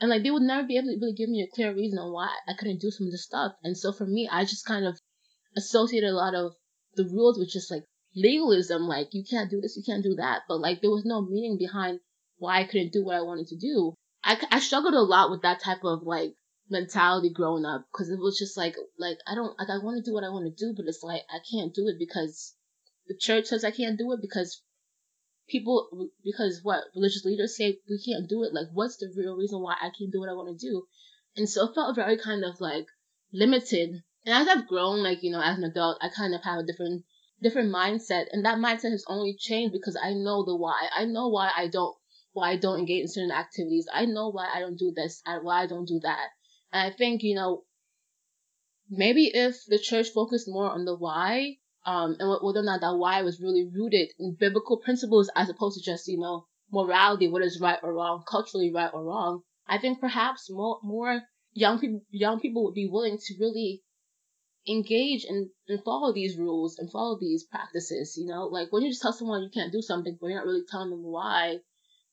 And 0.00 0.10
like 0.10 0.24
they 0.24 0.32
would 0.32 0.42
never 0.42 0.66
be 0.66 0.78
able 0.78 0.88
to 0.88 0.98
really 1.00 1.14
give 1.14 1.28
me 1.28 1.42
a 1.42 1.54
clear 1.54 1.72
reason 1.72 2.00
on 2.00 2.12
why 2.12 2.28
I 2.48 2.54
couldn't 2.58 2.80
do 2.80 2.90
some 2.90 3.06
of 3.06 3.12
this 3.12 3.24
stuff. 3.24 3.52
And 3.62 3.78
so 3.78 3.92
for 3.92 4.06
me, 4.06 4.28
I 4.28 4.44
just 4.44 4.66
kind 4.66 4.84
of 4.84 4.98
associated 5.56 6.10
a 6.10 6.14
lot 6.14 6.34
of 6.34 6.54
the 6.94 7.04
rules 7.04 7.38
with 7.38 7.50
just 7.50 7.70
like 7.70 7.84
legalism, 8.14 8.82
like 8.82 9.08
you 9.12 9.24
can't 9.28 9.50
do 9.50 9.60
this, 9.60 9.76
you 9.76 9.82
can't 9.84 10.02
do 10.02 10.14
that. 10.16 10.42
But 10.48 10.60
like 10.60 10.80
there 10.80 10.90
was 10.90 11.04
no 11.04 11.22
meaning 11.22 11.58
behind 11.58 12.00
why 12.38 12.60
I 12.60 12.64
couldn't 12.64 12.92
do 12.92 13.04
what 13.04 13.16
I 13.16 13.22
wanted 13.22 13.48
to 13.48 13.56
do. 13.56 13.94
I, 14.24 14.40
I 14.50 14.60
struggled 14.60 14.94
a 14.94 15.00
lot 15.00 15.30
with 15.30 15.42
that 15.42 15.62
type 15.62 15.84
of 15.84 16.02
like 16.02 16.34
mentality 16.68 17.32
growing 17.32 17.64
up 17.64 17.86
because 17.92 18.10
it 18.10 18.18
was 18.18 18.38
just 18.38 18.56
like 18.56 18.76
like 18.98 19.18
I 19.26 19.34
don't 19.34 19.58
like 19.58 19.68
I 19.70 19.82
want 19.82 20.02
to 20.02 20.08
do 20.08 20.14
what 20.14 20.24
I 20.24 20.30
want 20.30 20.46
to 20.46 20.64
do, 20.64 20.74
but 20.76 20.86
it's 20.86 21.02
like 21.02 21.22
I 21.30 21.38
can't 21.50 21.74
do 21.74 21.88
it 21.88 21.96
because 21.98 22.54
the 23.06 23.16
church 23.16 23.46
says 23.46 23.64
I 23.64 23.70
can't 23.70 23.98
do 23.98 24.12
it 24.12 24.20
because 24.20 24.62
people 25.50 26.08
because 26.24 26.60
what 26.62 26.84
religious 26.94 27.24
leaders 27.24 27.56
say 27.56 27.76
we 27.88 28.00
can't 28.04 28.28
do 28.28 28.44
it 28.44 28.54
like 28.54 28.68
what's 28.72 28.96
the 28.98 29.12
real 29.16 29.36
reason 29.36 29.60
why 29.60 29.74
i 29.80 29.90
can't 29.98 30.12
do 30.12 30.20
what 30.20 30.28
i 30.28 30.32
want 30.32 30.48
to 30.48 30.66
do 30.66 30.84
and 31.36 31.48
so 31.48 31.66
it 31.66 31.74
felt 31.74 31.96
very 31.96 32.16
kind 32.16 32.44
of 32.44 32.60
like 32.60 32.86
limited 33.32 34.02
and 34.26 34.34
as 34.34 34.48
i've 34.48 34.68
grown 34.68 35.02
like 35.02 35.22
you 35.22 35.30
know 35.30 35.40
as 35.40 35.58
an 35.58 35.64
adult 35.64 35.98
i 36.00 36.08
kind 36.08 36.34
of 36.34 36.42
have 36.42 36.58
a 36.58 36.66
different 36.66 37.04
different 37.42 37.72
mindset. 37.72 38.26
And 38.32 38.44
that 38.44 38.58
mindset 38.58 38.90
has 38.90 39.04
only 39.08 39.34
changed 39.38 39.72
because 39.72 39.96
i 40.02 40.12
know 40.12 40.44
the 40.44 40.54
why. 40.54 40.88
I 40.94 41.06
know 41.06 41.28
why 41.28 41.50
i 41.56 41.68
don't 41.68 41.96
why 42.32 42.50
i 42.50 42.56
don't 42.56 42.80
engage 42.80 43.02
in 43.02 43.08
certain 43.08 43.32
activities. 43.32 43.88
I 43.92 44.04
know 44.04 44.30
why 44.30 44.48
i 44.54 44.60
don't 44.60 44.78
do 44.78 44.92
this 44.94 45.22
and 45.24 45.44
why 45.44 45.62
i 45.62 45.66
don't 45.66 45.88
do 45.88 46.00
that. 46.02 46.28
And 46.72 46.92
i 46.92 46.94
think 46.94 47.22
you 47.22 47.34
know 47.34 47.64
maybe 48.90 49.30
if 49.32 49.64
the 49.66 49.78
church 49.78 50.08
focused 50.10 50.48
more 50.48 50.70
on 50.70 50.84
the 50.84 50.96
why 50.96 51.56
um, 51.86 52.16
and 52.18 52.28
whether 52.42 52.60
or 52.60 52.64
not 52.64 52.80
that 52.82 52.96
why 52.96 53.22
was 53.22 53.40
really 53.40 53.64
rooted 53.72 54.10
in 54.18 54.36
biblical 54.38 54.76
principles 54.76 55.30
as 55.34 55.48
opposed 55.48 55.78
to 55.78 55.84
just, 55.84 56.08
you 56.08 56.18
know, 56.18 56.46
morality, 56.70 57.28
what 57.28 57.42
is 57.42 57.60
right 57.60 57.78
or 57.82 57.94
wrong, 57.94 58.22
culturally 58.28 58.70
right 58.72 58.90
or 58.92 59.02
wrong. 59.02 59.42
I 59.66 59.78
think 59.78 59.98
perhaps 59.98 60.50
more, 60.50 60.78
more 60.82 61.22
young 61.52 61.78
people, 61.78 62.02
young 62.10 62.38
people 62.38 62.64
would 62.64 62.74
be 62.74 62.86
willing 62.86 63.16
to 63.16 63.34
really 63.40 63.82
engage 64.68 65.24
and, 65.24 65.50
and 65.68 65.82
follow 65.84 66.12
these 66.12 66.36
rules 66.36 66.78
and 66.78 66.90
follow 66.90 67.18
these 67.18 67.44
practices, 67.44 68.16
you 68.16 68.26
know, 68.26 68.46
like 68.46 68.72
when 68.72 68.82
you 68.82 68.90
just 68.90 69.02
tell 69.02 69.12
someone 69.12 69.42
you 69.42 69.50
can't 69.52 69.72
do 69.72 69.82
something, 69.82 70.16
but 70.20 70.28
you're 70.28 70.38
not 70.38 70.46
really 70.46 70.64
telling 70.70 70.90
them 70.90 71.02
why, 71.02 71.58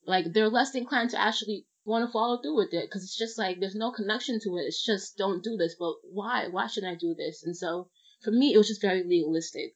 like 0.05 0.25
they're 0.33 0.49
less 0.49 0.73
inclined 0.75 1.09
to 1.11 1.19
actually 1.19 1.65
want 1.85 2.05
to 2.05 2.11
follow 2.11 2.41
through 2.41 2.57
with 2.57 2.73
it 2.73 2.85
because 2.87 3.03
it's 3.03 3.17
just 3.17 3.37
like 3.37 3.59
there's 3.59 3.75
no 3.75 3.91
connection 3.91 4.39
to 4.43 4.57
it. 4.57 4.63
It's 4.63 4.85
just 4.85 5.17
don't 5.17 5.43
do 5.43 5.57
this, 5.57 5.75
but 5.79 5.95
why? 6.03 6.47
Why 6.49 6.67
should 6.67 6.83
I 6.83 6.95
do 6.95 7.15
this? 7.17 7.43
And 7.43 7.55
so 7.55 7.89
for 8.23 8.31
me, 8.31 8.53
it 8.53 8.57
was 8.57 8.67
just 8.67 8.81
very 8.81 9.03
legalistic. 9.03 9.75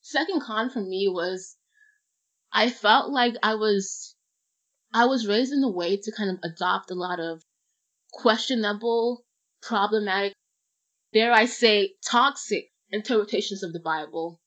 Second 0.00 0.42
con 0.42 0.70
for 0.70 0.80
me 0.80 1.08
was 1.08 1.56
I 2.52 2.70
felt 2.70 3.10
like 3.10 3.34
I 3.42 3.54
was 3.54 4.14
I 4.92 5.06
was 5.06 5.26
raised 5.26 5.52
in 5.52 5.62
a 5.62 5.70
way 5.70 5.96
to 5.96 6.12
kind 6.12 6.30
of 6.30 6.38
adopt 6.42 6.90
a 6.90 6.94
lot 6.94 7.20
of 7.20 7.42
questionable, 8.12 9.24
problematic, 9.62 10.34
dare 11.12 11.32
I 11.32 11.46
say, 11.46 11.94
toxic 12.04 12.70
interpretations 12.90 13.62
of 13.62 13.72
the 13.72 13.80
Bible. 13.80 14.40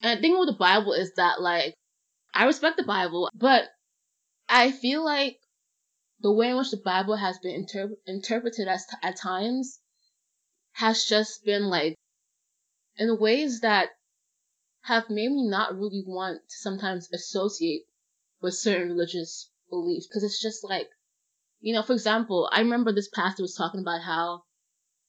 And 0.00 0.18
the 0.18 0.22
thing 0.22 0.38
with 0.38 0.48
the 0.48 0.56
Bible 0.56 0.92
is 0.92 1.12
that 1.16 1.40
like 1.40 1.74
I 2.34 2.44
respect 2.44 2.76
the 2.76 2.84
Bible, 2.84 3.30
but 3.34 3.68
I 4.48 4.70
feel 4.70 5.04
like 5.04 5.38
the 6.20 6.32
way 6.32 6.50
in 6.50 6.56
which 6.56 6.70
the 6.70 6.76
Bible 6.76 7.16
has 7.16 7.38
been 7.38 7.54
inter- 7.54 7.96
interpreted 8.06 8.68
as 8.68 8.86
t- 8.86 8.96
at 9.02 9.16
times 9.16 9.80
has 10.72 11.04
just 11.04 11.44
been 11.44 11.64
like 11.64 11.94
in 12.96 13.18
ways 13.18 13.60
that 13.60 13.90
have 14.82 15.10
made 15.10 15.30
me 15.30 15.46
not 15.46 15.74
really 15.74 16.02
want 16.06 16.40
to 16.48 16.56
sometimes 16.56 17.08
associate 17.12 17.82
with 18.40 18.54
certain 18.54 18.88
religious 18.88 19.50
beliefs 19.70 20.06
because 20.06 20.24
it's 20.24 20.40
just 20.40 20.64
like 20.64 20.88
you 21.60 21.74
know 21.74 21.82
for 21.82 21.92
example 21.92 22.48
i 22.52 22.60
remember 22.60 22.92
this 22.92 23.08
pastor 23.08 23.42
was 23.42 23.54
talking 23.54 23.80
about 23.80 24.00
how 24.02 24.42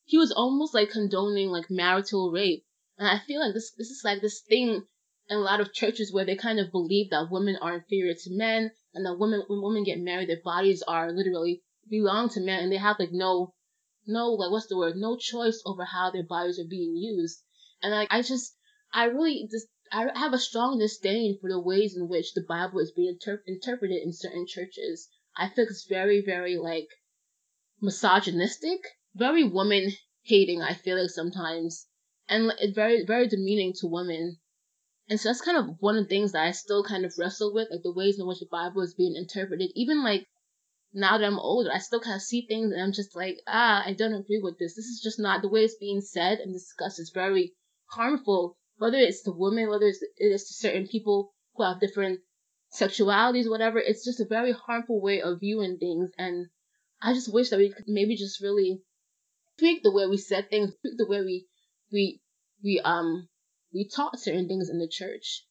he 0.09 0.17
was 0.17 0.31
almost 0.31 0.73
like 0.73 0.89
condoning 0.89 1.49
like 1.49 1.69
marital 1.69 2.31
rape. 2.31 2.65
And 2.97 3.07
i 3.07 3.19
feel 3.19 3.39
like 3.45 3.53
this 3.53 3.71
this 3.77 3.91
is 3.91 4.01
like 4.03 4.21
this 4.21 4.41
thing 4.41 4.87
in 5.29 5.37
a 5.37 5.39
lot 5.39 5.59
of 5.61 5.71
churches 5.71 6.11
where 6.11 6.25
they 6.25 6.35
kind 6.35 6.59
of 6.59 6.71
believe 6.71 7.11
that 7.11 7.29
women 7.29 7.57
are 7.61 7.75
inferior 7.75 8.15
to 8.15 8.35
men 8.35 8.71
and 8.95 9.05
that 9.05 9.19
women 9.19 9.43
when 9.47 9.61
women 9.61 9.83
get 9.83 9.99
married 9.99 10.27
their 10.27 10.41
bodies 10.43 10.81
are 10.81 11.11
literally 11.11 11.61
belong 11.87 12.27
to 12.29 12.41
men 12.41 12.63
and 12.63 12.71
they 12.71 12.77
have 12.77 12.97
like 12.97 13.11
no 13.11 13.53
no 14.07 14.31
like 14.31 14.49
what's 14.49 14.65
the 14.65 14.77
word? 14.77 14.95
No 14.95 15.15
choice 15.15 15.61
over 15.63 15.85
how 15.85 16.09
their 16.09 16.25
bodies 16.25 16.57
are 16.59 16.67
being 16.67 16.95
used. 16.95 17.43
And 17.83 17.93
like 17.93 18.07
i 18.09 18.23
just 18.23 18.55
i 18.91 19.03
really 19.03 19.47
just 19.51 19.67
i 19.91 20.07
have 20.17 20.33
a 20.33 20.39
strong 20.39 20.79
disdain 20.79 21.37
for 21.39 21.51
the 21.51 21.59
ways 21.59 21.95
in 21.95 22.09
which 22.09 22.33
the 22.33 22.45
bible 22.49 22.79
is 22.79 22.91
being 22.95 23.09
inter- 23.09 23.43
interpreted 23.45 24.01
in 24.01 24.11
certain 24.11 24.47
churches. 24.47 25.07
I 25.37 25.49
feel 25.49 25.65
it's 25.65 25.85
very 25.87 26.23
very 26.25 26.57
like 26.57 26.87
misogynistic 27.79 28.81
very 29.19 29.43
woman 29.43 29.91
hating 30.23 30.61
i 30.61 30.73
feel 30.73 30.99
like 30.99 31.09
sometimes 31.09 31.87
and 32.27 32.51
it's 32.59 32.75
very 32.75 33.05
very 33.05 33.27
demeaning 33.27 33.73
to 33.73 33.87
women 33.87 34.37
and 35.09 35.19
so 35.19 35.29
that's 35.29 35.41
kind 35.41 35.57
of 35.57 35.77
one 35.79 35.97
of 35.97 36.03
the 36.03 36.09
things 36.09 36.33
that 36.33 36.43
I 36.43 36.51
still 36.51 36.83
kind 36.83 37.03
of 37.03 37.17
wrestle 37.17 37.51
with, 37.51 37.69
like 37.71 37.81
the 37.81 37.91
ways 37.91 38.19
in 38.19 38.27
which 38.27 38.41
the 38.41 38.45
Bible 38.45 38.83
is 38.83 38.93
being 38.93 39.15
interpreted. 39.15 39.71
Even 39.73 40.03
like 40.03 40.27
now 40.93 41.17
that 41.17 41.25
I'm 41.25 41.39
older, 41.39 41.71
I 41.71 41.79
still 41.79 41.99
kind 41.99 42.15
of 42.15 42.21
see 42.21 42.45
things 42.47 42.71
and 42.71 42.79
I'm 42.79 42.91
just 42.91 43.15
like, 43.15 43.37
ah, 43.47 43.81
I 43.83 43.93
don't 43.93 44.13
agree 44.13 44.39
with 44.41 44.59
this. 44.59 44.75
This 44.75 44.85
is 44.85 45.01
just 45.01 45.19
not 45.19 45.41
the 45.41 45.49
way 45.49 45.63
it's 45.63 45.75
being 45.79 46.01
said 46.01 46.37
and 46.37 46.53
discussed 46.53 46.99
is 46.99 47.09
very 47.09 47.53
harmful, 47.87 48.55
whether 48.77 48.97
it's 48.97 49.23
to 49.23 49.31
women, 49.31 49.67
whether 49.67 49.87
it's, 49.87 50.03
it 50.03 50.31
is 50.31 50.47
to 50.47 50.53
certain 50.53 50.87
people 50.87 51.33
who 51.55 51.63
have 51.63 51.79
different 51.79 52.19
sexualities, 52.71 53.49
whatever. 53.49 53.79
It's 53.79 54.05
just 54.05 54.19
a 54.19 54.25
very 54.25 54.51
harmful 54.51 55.01
way 55.01 55.23
of 55.23 55.39
viewing 55.39 55.79
things. 55.79 56.11
And 56.19 56.49
I 57.01 57.13
just 57.13 57.33
wish 57.33 57.49
that 57.49 57.57
we 57.57 57.71
could 57.71 57.85
maybe 57.87 58.15
just 58.15 58.43
really 58.43 58.83
tweak 59.59 59.83
the 59.83 59.91
way 59.91 60.07
we 60.07 60.17
said 60.17 60.49
things, 60.49 60.71
tweak 60.81 60.97
the 60.97 61.07
way 61.07 61.21
we, 61.21 61.45
we, 61.91 62.21
we, 62.63 62.81
um, 62.83 63.27
we 63.73 63.87
taught 63.87 64.19
certain 64.19 64.47
things 64.47 64.69
in 64.69 64.79
the 64.79 64.87
church. 64.87 65.43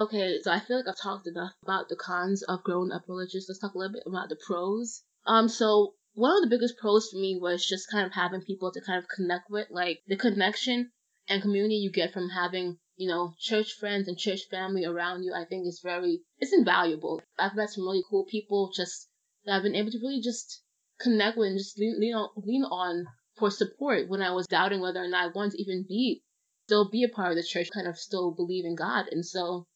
Okay, 0.00 0.38
so 0.42 0.50
I 0.50 0.60
feel 0.60 0.76
like 0.78 0.88
I've 0.88 1.02
talked 1.02 1.26
enough 1.26 1.52
about 1.62 1.88
the 1.88 1.96
cons 1.96 2.42
of 2.42 2.64
growing 2.64 2.92
up 2.92 3.02
religious. 3.08 3.46
Let's 3.48 3.60
talk 3.60 3.74
a 3.74 3.78
little 3.78 3.92
bit 3.92 4.04
about 4.06 4.28
the 4.28 4.38
pros. 4.46 5.02
Um, 5.26 5.48
so 5.48 5.94
one 6.14 6.36
of 6.36 6.42
the 6.42 6.54
biggest 6.54 6.78
pros 6.78 7.08
for 7.10 7.18
me 7.18 7.38
was 7.40 7.66
just 7.66 7.90
kind 7.90 8.06
of 8.06 8.12
having 8.12 8.42
people 8.42 8.72
to 8.72 8.80
kind 8.80 8.98
of 8.98 9.08
connect 9.08 9.50
with, 9.50 9.68
like 9.70 10.00
the 10.06 10.16
connection 10.16 10.90
and 11.28 11.42
community 11.42 11.76
you 11.76 11.90
get 11.90 12.12
from 12.12 12.28
having, 12.30 12.78
you 12.96 13.08
know, 13.08 13.34
church 13.38 13.74
friends 13.78 14.08
and 14.08 14.18
church 14.18 14.40
family 14.50 14.84
around 14.84 15.24
you. 15.24 15.32
I 15.34 15.44
think 15.44 15.66
is 15.66 15.80
very, 15.82 16.20
it's 16.38 16.52
invaluable. 16.52 17.22
I've 17.38 17.54
met 17.54 17.70
some 17.70 17.84
really 17.84 18.04
cool 18.08 18.24
people 18.24 18.72
just 18.74 19.08
that 19.44 19.56
I've 19.56 19.62
been 19.62 19.76
able 19.76 19.90
to 19.90 19.98
really 20.02 20.20
just 20.20 20.62
connect 21.00 21.36
with 21.36 21.48
and 21.48 21.58
just 21.58 21.78
lean, 21.78 21.98
lean 21.98 22.14
on, 22.14 22.28
lean 22.36 22.64
on 22.64 23.06
for 23.36 23.50
support 23.50 24.08
when 24.08 24.22
I 24.22 24.32
was 24.32 24.46
doubting 24.46 24.80
whether 24.80 25.02
or 25.02 25.08
not 25.08 25.24
I 25.24 25.32
wanted 25.32 25.52
to 25.52 25.62
even 25.62 25.84
be 25.88 26.22
still 26.64 26.88
be 26.88 27.02
a 27.02 27.08
part 27.08 27.30
of 27.32 27.36
the 27.36 27.42
church, 27.42 27.70
kind 27.74 27.88
of 27.88 27.98
still 27.98 28.30
believe 28.30 28.64
in 28.64 28.76
God. 28.76 29.06
And 29.10 29.26
so 29.26 29.66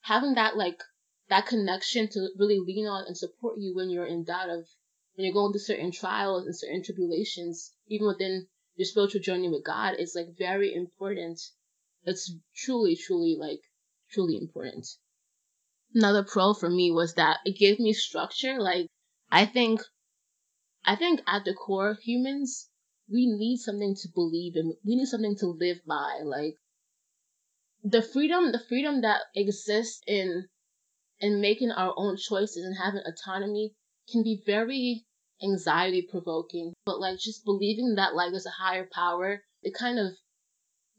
having 0.00 0.34
that 0.34 0.56
like 0.56 0.82
that 1.28 1.46
connection 1.46 2.08
to 2.08 2.28
really 2.38 2.58
lean 2.58 2.86
on 2.86 3.04
and 3.06 3.16
support 3.16 3.58
you 3.58 3.74
when 3.74 3.90
you're 3.90 4.06
in 4.06 4.24
doubt 4.24 4.48
of 4.48 4.66
when 5.14 5.26
you're 5.26 5.34
going 5.34 5.52
through 5.52 5.60
certain 5.60 5.92
trials 5.92 6.46
and 6.46 6.56
certain 6.56 6.82
tribulations, 6.82 7.72
even 7.88 8.06
within 8.06 8.46
your 8.76 8.86
spiritual 8.86 9.20
journey 9.20 9.48
with 9.48 9.64
God, 9.64 9.96
is 9.98 10.14
like 10.16 10.38
very 10.38 10.74
important. 10.74 11.40
It's 12.04 12.32
truly, 12.54 12.96
truly 12.96 13.36
like 13.38 13.60
truly 14.10 14.38
important. 14.38 14.86
Another 15.94 16.24
pro 16.24 16.54
for 16.54 16.70
me 16.70 16.90
was 16.90 17.14
that 17.14 17.38
it 17.44 17.58
gave 17.58 17.78
me 17.78 17.92
structure. 17.92 18.58
Like 18.58 18.86
I 19.30 19.46
think 19.46 19.82
I 20.84 20.96
think 20.96 21.20
at 21.26 21.44
the 21.44 21.52
core 21.52 21.98
humans 22.02 22.69
we 23.10 23.26
need 23.26 23.58
something 23.58 23.94
to 23.96 24.08
believe 24.14 24.56
in. 24.56 24.74
We 24.84 24.96
need 24.96 25.06
something 25.06 25.36
to 25.38 25.46
live 25.46 25.78
by. 25.86 26.20
Like 26.22 26.54
the 27.82 28.02
freedom, 28.02 28.52
the 28.52 28.60
freedom 28.60 29.02
that 29.02 29.22
exists 29.34 30.00
in 30.06 30.46
in 31.18 31.40
making 31.40 31.70
our 31.70 31.92
own 31.96 32.16
choices 32.16 32.64
and 32.64 32.76
having 32.76 33.02
autonomy 33.06 33.74
can 34.10 34.22
be 34.22 34.42
very 34.46 35.04
anxiety 35.42 36.06
provoking. 36.08 36.72
But 36.86 37.00
like 37.00 37.18
just 37.18 37.44
believing 37.44 37.94
that 37.96 38.14
like 38.14 38.30
there's 38.30 38.46
a 38.46 38.62
higher 38.62 38.88
power, 38.92 39.42
it 39.62 39.74
kind 39.74 39.98
of 39.98 40.12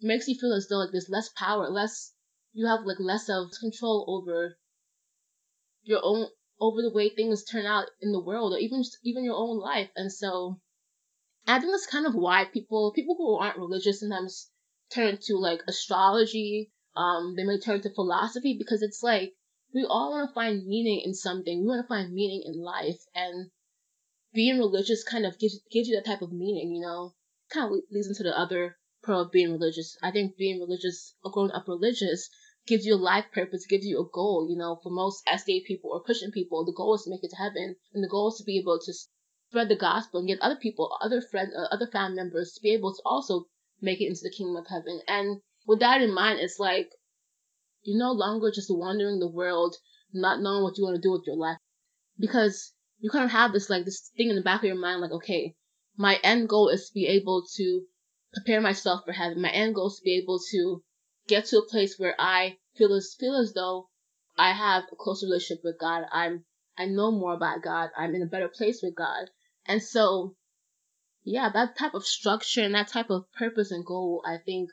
makes 0.02 0.28
you 0.28 0.36
feel 0.40 0.54
as 0.54 0.68
though 0.68 0.78
like 0.78 0.92
there's 0.92 1.10
less 1.10 1.30
power, 1.30 1.70
less 1.70 2.14
you 2.54 2.68
have 2.68 2.82
like 2.86 3.00
less 3.00 3.30
of 3.30 3.52
control 3.60 4.06
over 4.08 4.58
your 5.84 6.02
own 6.04 6.28
over 6.60 6.82
the 6.82 6.94
way 6.94 7.10
things 7.10 7.44
turn 7.44 7.66
out 7.66 7.88
in 8.02 8.12
the 8.12 8.22
world 8.22 8.54
or 8.54 8.58
even 8.58 8.84
just 8.84 8.98
even 9.04 9.24
your 9.24 9.36
own 9.36 9.58
life. 9.58 9.90
And 9.96 10.12
so 10.12 10.60
I 11.52 11.60
think 11.60 11.74
that's 11.74 11.86
kind 11.86 12.06
of 12.06 12.16
why 12.16 12.46
people 12.46 12.94
people 12.94 13.16
who 13.18 13.38
aren't 13.38 13.58
religious 13.58 14.00
sometimes 14.00 14.50
turn 14.90 15.18
to 15.24 15.36
like 15.36 15.62
astrology. 15.68 16.72
Um, 16.96 17.36
they 17.36 17.44
may 17.44 17.60
turn 17.60 17.82
to 17.82 17.94
philosophy 17.94 18.56
because 18.58 18.82
it's 18.82 19.04
like 19.04 19.34
we 19.74 19.86
all 19.86 20.12
want 20.12 20.30
to 20.30 20.34
find 20.34 20.66
meaning 20.66 21.02
in 21.04 21.14
something. 21.14 21.60
We 21.60 21.68
want 21.68 21.84
to 21.84 21.88
find 21.88 22.14
meaning 22.14 22.44
in 22.46 22.62
life, 22.62 23.02
and 23.14 23.52
being 24.34 24.60
religious 24.60 25.04
kind 25.04 25.26
of 25.26 25.40
gives 25.40 25.60
gives 25.70 25.90
you 25.90 25.96
that 25.98 26.06
type 26.06 26.22
of 26.22 26.32
meaning. 26.32 26.74
You 26.74 26.82
know, 26.82 27.16
kind 27.50 27.66
of 27.66 27.82
leads 27.92 28.08
into 28.08 28.24
the 28.24 28.38
other 28.38 28.78
pro 29.04 29.22
of 29.22 29.32
being 29.32 29.52
religious. 29.52 29.98
I 30.02 30.12
think 30.12 30.38
being 30.38 30.62
religious 30.62 31.16
or 31.22 31.32
growing 31.32 31.52
up 31.52 31.68
religious 31.68 32.30
gives 32.66 32.86
you 32.86 32.96
a 32.96 33.08
life 33.12 33.26
purpose, 33.34 33.66
gives 33.66 33.86
you 33.86 34.00
a 34.00 34.10
goal. 34.10 34.48
You 34.50 34.58
know, 34.58 34.80
for 34.82 34.90
most 34.90 35.26
SDA 35.26 35.66
people 35.66 35.92
or 35.92 36.02
Christian 36.02 36.32
people, 36.32 36.64
the 36.64 36.72
goal 36.72 36.96
is 36.96 37.04
to 37.04 37.10
make 37.10 37.24
it 37.24 37.32
to 37.32 37.36
heaven, 37.36 37.76
and 37.94 38.02
the 38.02 38.10
goal 38.10 38.30
is 38.30 38.38
to 38.38 38.46
be 38.46 38.58
able 38.58 38.80
to 38.80 38.94
spread 39.52 39.68
the 39.68 39.76
gospel 39.76 40.22
and 40.22 40.30
get 40.30 40.40
other 40.40 40.56
people, 40.56 40.98
other 41.02 41.22
friends, 41.22 41.54
uh, 41.54 41.68
other 41.76 41.88
family 41.88 42.16
members 42.16 42.54
to 42.54 42.62
be 42.62 42.74
able 42.74 42.94
to 42.94 43.02
also 43.04 43.44
make 43.82 44.00
it 44.00 44.08
into 44.08 44.22
the 44.24 44.32
kingdom 44.32 44.56
of 44.56 44.66
heaven. 44.68 45.02
And 45.10 45.42
with 45.68 45.82
that 45.82 46.02
in 46.02 46.14
mind, 46.14 46.40
it's 46.40 46.58
like 46.58 46.90
you're 47.84 48.00
no 48.00 48.14
longer 48.14 48.50
just 48.50 48.70
wandering 48.74 49.20
the 49.20 49.28
world, 49.28 49.76
not 50.14 50.40
knowing 50.40 50.64
what 50.64 50.78
you 50.78 50.86
want 50.86 50.96
to 50.96 51.02
do 51.02 51.12
with 51.12 51.24
your 51.28 51.36
life, 51.36 51.58
because 52.18 52.72
you 53.00 53.10
kind 53.10 53.26
of 53.26 53.32
have 53.32 53.52
this 53.52 53.70
like 53.70 53.84
this 53.84 54.10
thing 54.16 54.30
in 54.30 54.38
the 54.38 54.42
back 54.42 54.62
of 54.62 54.68
your 54.68 54.80
mind, 54.80 55.02
like 55.02 55.12
okay, 55.12 55.54
my 55.98 56.18
end 56.24 56.48
goal 56.48 56.70
is 56.70 56.88
to 56.88 56.94
be 56.94 57.08
able 57.08 57.44
to 57.58 57.82
prepare 58.34 58.62
myself 58.62 59.02
for 59.06 59.12
heaven. 59.12 59.42
My 59.42 59.50
end 59.50 59.76
goal 59.76 59.88
is 59.88 59.98
to 59.98 60.04
be 60.06 60.18
able 60.18 60.40
to 60.52 60.82
get 61.28 61.46
to 61.48 61.58
a 61.58 61.68
place 61.68 62.00
where 62.00 62.16
I 62.18 62.58
feel 62.78 62.94
as 62.94 63.16
feel 63.20 63.36
as 63.36 63.52
though 63.54 63.90
I 64.38 64.54
have 64.54 64.84
a 64.94 64.96
closer 64.96 65.26
relationship 65.26 65.62
with 65.66 65.78
God. 65.78 66.06
I'm 66.10 66.46
I 66.78 66.86
know 66.86 67.12
more 67.12 67.34
about 67.34 67.62
God. 67.62 67.90
I'm 67.98 68.16
in 68.16 68.22
a 68.22 68.28
better 68.28 68.48
place 68.48 68.80
with 68.82 68.96
God. 68.96 69.30
And 69.66 69.82
so, 69.82 70.36
yeah, 71.24 71.50
that 71.54 71.78
type 71.78 71.94
of 71.94 72.06
structure 72.06 72.62
and 72.62 72.74
that 72.76 72.88
type 72.88 73.10
of 73.10 73.32
purpose 73.34 73.72
and 73.72 73.86
goal, 73.86 74.24
I 74.26 74.38
think 74.38 74.70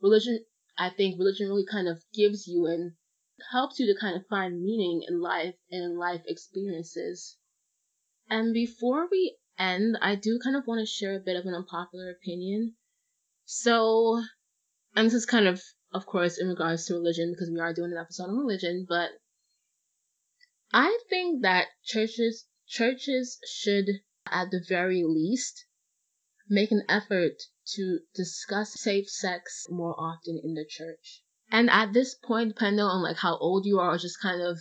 religion, 0.00 0.44
I 0.78 0.90
think 0.90 1.18
religion 1.18 1.48
really 1.48 1.66
kind 1.70 1.88
of 1.88 2.02
gives 2.14 2.46
you 2.46 2.66
and 2.66 2.92
helps 3.52 3.78
you 3.78 3.86
to 3.86 4.00
kind 4.00 4.16
of 4.16 4.26
find 4.26 4.62
meaning 4.62 5.02
in 5.08 5.20
life 5.20 5.54
and 5.70 5.84
in 5.84 5.98
life 5.98 6.22
experiences. 6.26 7.36
And 8.28 8.52
before 8.52 9.08
we 9.10 9.36
end, 9.58 9.96
I 10.00 10.14
do 10.14 10.38
kind 10.42 10.56
of 10.56 10.66
want 10.66 10.80
to 10.80 10.86
share 10.86 11.16
a 11.16 11.20
bit 11.20 11.36
of 11.36 11.46
an 11.46 11.54
unpopular 11.54 12.10
opinion. 12.10 12.74
So, 13.44 14.22
and 14.94 15.06
this 15.06 15.14
is 15.14 15.26
kind 15.26 15.48
of 15.48 15.60
of 15.92 16.06
course, 16.06 16.38
in 16.38 16.48
regards 16.48 16.86
to 16.86 16.94
religion, 16.94 17.32
because 17.32 17.50
we 17.50 17.58
are 17.58 17.74
doing 17.74 17.90
an 17.90 17.98
episode 17.98 18.28
on 18.28 18.38
religion, 18.38 18.86
but 18.88 19.10
I 20.72 20.96
think 21.08 21.42
that 21.42 21.66
churches 21.84 22.46
churches 22.68 23.40
should, 23.44 23.86
at 24.30 24.50
the 24.50 24.64
very 24.68 25.02
least, 25.04 25.66
make 26.48 26.70
an 26.70 26.82
effort 26.88 27.34
to 27.74 28.00
discuss 28.14 28.74
safe 28.74 29.08
sex 29.08 29.66
more 29.70 29.94
often 29.98 30.40
in 30.42 30.54
the 30.54 30.64
church. 30.68 31.22
And 31.50 31.70
at 31.70 31.92
this 31.92 32.14
point, 32.14 32.50
depending 32.50 32.84
on 32.84 33.02
like 33.02 33.16
how 33.16 33.36
old 33.38 33.66
you 33.66 33.78
are, 33.78 33.94
or 33.94 33.98
just 33.98 34.20
kind 34.20 34.40
of 34.42 34.58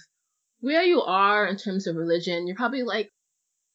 where 0.59 0.83
you 0.83 1.01
are 1.01 1.45
in 1.47 1.57
terms 1.57 1.87
of 1.87 1.95
religion, 1.95 2.47
you're 2.47 2.55
probably 2.55 2.83
like, 2.83 3.09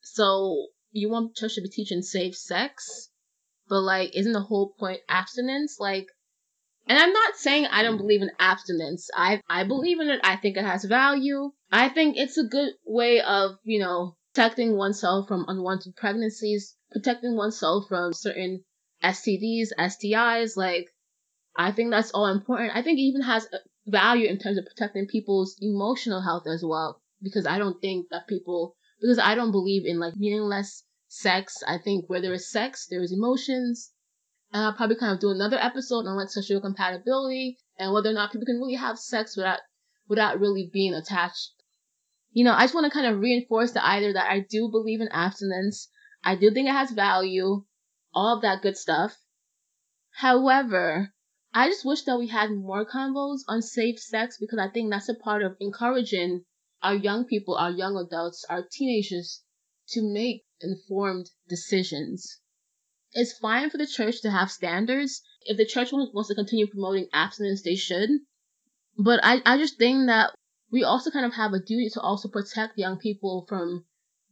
so 0.02 0.66
you 0.92 1.08
want 1.08 1.36
church 1.36 1.54
to 1.54 1.62
be 1.62 1.68
teaching 1.68 2.02
safe 2.02 2.36
sex, 2.36 3.10
but 3.68 3.80
like, 3.80 4.14
isn't 4.14 4.32
the 4.32 4.40
whole 4.40 4.74
point 4.78 5.00
abstinence? 5.08 5.78
Like, 5.80 6.06
and 6.86 6.98
I'm 6.98 7.12
not 7.12 7.36
saying 7.36 7.66
I 7.66 7.82
don't 7.82 7.96
believe 7.96 8.20
in 8.20 8.30
abstinence. 8.38 9.08
I 9.16 9.40
I 9.48 9.64
believe 9.64 10.00
in 10.00 10.10
it. 10.10 10.20
I 10.22 10.36
think 10.36 10.56
it 10.56 10.64
has 10.64 10.84
value. 10.84 11.52
I 11.72 11.88
think 11.88 12.16
it's 12.16 12.36
a 12.36 12.44
good 12.44 12.74
way 12.84 13.20
of, 13.20 13.56
you 13.64 13.80
know, 13.80 14.16
protecting 14.34 14.76
oneself 14.76 15.28
from 15.28 15.44
unwanted 15.46 15.94
pregnancies, 15.94 16.74
protecting 16.90 17.36
oneself 17.36 17.86
from 17.88 18.12
certain 18.12 18.64
STDs, 19.02 19.68
STIs. 19.78 20.56
Like, 20.56 20.88
I 21.56 21.70
think 21.70 21.92
that's 21.92 22.10
all 22.10 22.26
important. 22.26 22.72
I 22.74 22.82
think 22.82 22.98
it 22.98 23.02
even 23.02 23.22
has 23.22 23.46
value 23.86 24.26
in 24.26 24.38
terms 24.38 24.58
of 24.58 24.66
protecting 24.66 25.06
people's 25.06 25.56
emotional 25.60 26.20
health 26.20 26.48
as 26.48 26.64
well. 26.66 27.00
Because 27.22 27.46
I 27.46 27.58
don't 27.58 27.80
think 27.80 28.08
that 28.10 28.26
people, 28.26 28.74
because 29.00 29.20
I 29.20 29.36
don't 29.36 29.52
believe 29.52 29.86
in 29.86 30.00
like 30.00 30.16
meaningless 30.16 30.82
sex. 31.06 31.62
I 31.66 31.78
think 31.78 32.10
where 32.10 32.20
there 32.20 32.34
is 32.34 32.50
sex, 32.50 32.88
there 32.90 33.02
is 33.02 33.12
emotions. 33.12 33.92
And 34.52 34.64
I'll 34.64 34.74
probably 34.74 34.96
kind 34.96 35.12
of 35.12 35.20
do 35.20 35.30
another 35.30 35.58
episode 35.58 36.06
on 36.06 36.16
like 36.16 36.28
sexual 36.28 36.60
compatibility 36.60 37.58
and 37.78 37.92
whether 37.92 38.10
or 38.10 38.14
not 38.14 38.32
people 38.32 38.46
can 38.46 38.58
really 38.58 38.74
have 38.74 38.98
sex 38.98 39.36
without 39.36 39.60
without 40.08 40.40
really 40.40 40.68
being 40.72 40.92
attached. 40.92 41.52
You 42.34 42.42
know, 42.44 42.52
I 42.52 42.64
just 42.64 42.74
want 42.74 42.84
to 42.84 42.90
kind 42.90 43.06
of 43.06 43.20
reinforce 43.20 43.70
the 43.70 43.86
either 43.86 44.12
that 44.12 44.28
I 44.28 44.40
do 44.40 44.68
believe 44.68 45.00
in 45.00 45.06
abstinence. 45.12 45.88
I 46.24 46.34
do 46.34 46.50
think 46.50 46.68
it 46.68 46.72
has 46.72 46.90
value, 46.90 47.64
all 48.12 48.36
of 48.36 48.42
that 48.42 48.60
good 48.60 48.76
stuff. 48.76 49.16
However, 50.10 51.14
I 51.52 51.68
just 51.68 51.84
wish 51.84 52.02
that 52.02 52.18
we 52.18 52.26
had 52.26 52.50
more 52.50 52.84
convos 52.84 53.42
on 53.46 53.62
safe 53.62 54.00
sex 54.00 54.36
because 54.40 54.58
I 54.58 54.68
think 54.68 54.90
that's 54.90 55.08
a 55.08 55.14
part 55.14 55.42
of 55.44 55.56
encouraging 55.60 56.44
our 56.82 56.96
young 56.96 57.24
people, 57.24 57.54
our 57.54 57.70
young 57.70 57.96
adults, 57.96 58.44
our 58.50 58.66
teenagers 58.68 59.44
to 59.90 60.02
make 60.02 60.44
informed 60.60 61.30
decisions. 61.48 62.40
It's 63.12 63.38
fine 63.38 63.70
for 63.70 63.78
the 63.78 63.86
church 63.86 64.22
to 64.22 64.30
have 64.32 64.50
standards. 64.50 65.22
If 65.42 65.56
the 65.56 65.66
church 65.66 65.92
wants 65.92 66.28
to 66.30 66.34
continue 66.34 66.66
promoting 66.66 67.08
abstinence, 67.12 67.62
they 67.62 67.76
should. 67.76 68.10
But 68.98 69.20
I, 69.22 69.40
I 69.46 69.56
just 69.56 69.78
think 69.78 70.06
that 70.06 70.34
we 70.74 70.82
also 70.82 71.08
kind 71.12 71.24
of 71.24 71.34
have 71.34 71.52
a 71.52 71.60
duty 71.60 71.88
to 71.88 72.00
also 72.00 72.28
protect 72.28 72.76
young 72.76 72.98
people 72.98 73.46
from 73.48 73.84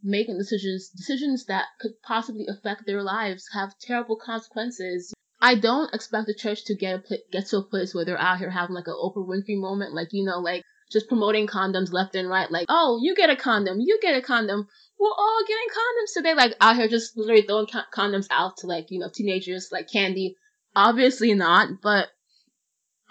making 0.03 0.37
decisions, 0.37 0.89
decisions 0.89 1.45
that 1.45 1.67
could 1.81 1.93
possibly 2.03 2.47
affect 2.49 2.85
their 2.85 3.01
lives, 3.01 3.49
have 3.53 3.79
terrible 3.79 4.17
consequences. 4.17 5.15
I 5.41 5.55
don't 5.55 5.95
expect 5.95 6.27
the 6.27 6.35
church 6.35 6.65
to 6.65 6.75
get 6.75 6.97
a, 6.97 7.19
get 7.31 7.47
to 7.47 7.59
a 7.59 7.63
place 7.63 7.95
where 7.95 8.05
they're 8.05 8.19
out 8.19 8.39
here 8.39 8.51
having 8.51 8.75
like 8.75 8.89
an 8.89 8.95
Oprah 9.01 9.25
Winfrey 9.25 9.57
moment, 9.57 9.95
like 9.95 10.09
you 10.11 10.25
know, 10.25 10.41
like 10.41 10.65
just 10.91 11.07
promoting 11.07 11.47
condoms 11.47 11.93
left 11.93 12.17
and 12.17 12.29
right, 12.29 12.51
like 12.51 12.67
oh, 12.69 12.99
you 13.01 13.15
get 13.15 13.31
a 13.31 13.37
condom, 13.37 13.79
you 13.79 14.01
get 14.03 14.17
a 14.17 14.21
condom, 14.21 14.67
we're 14.99 15.11
all 15.17 15.45
getting 15.47 15.69
condoms 15.69 16.13
today, 16.13 16.35
like 16.35 16.57
out 16.61 16.75
here 16.75 16.89
just 16.89 17.17
literally 17.17 17.43
throwing 17.43 17.69
condoms 17.95 18.27
out 18.33 18.57
to 18.57 18.67
like 18.67 18.87
you 18.91 18.99
know 18.99 19.11
teenagers 19.15 19.69
like 19.71 19.89
candy. 19.93 20.35
Obviously 20.75 21.35
not, 21.35 21.69
but 21.83 22.09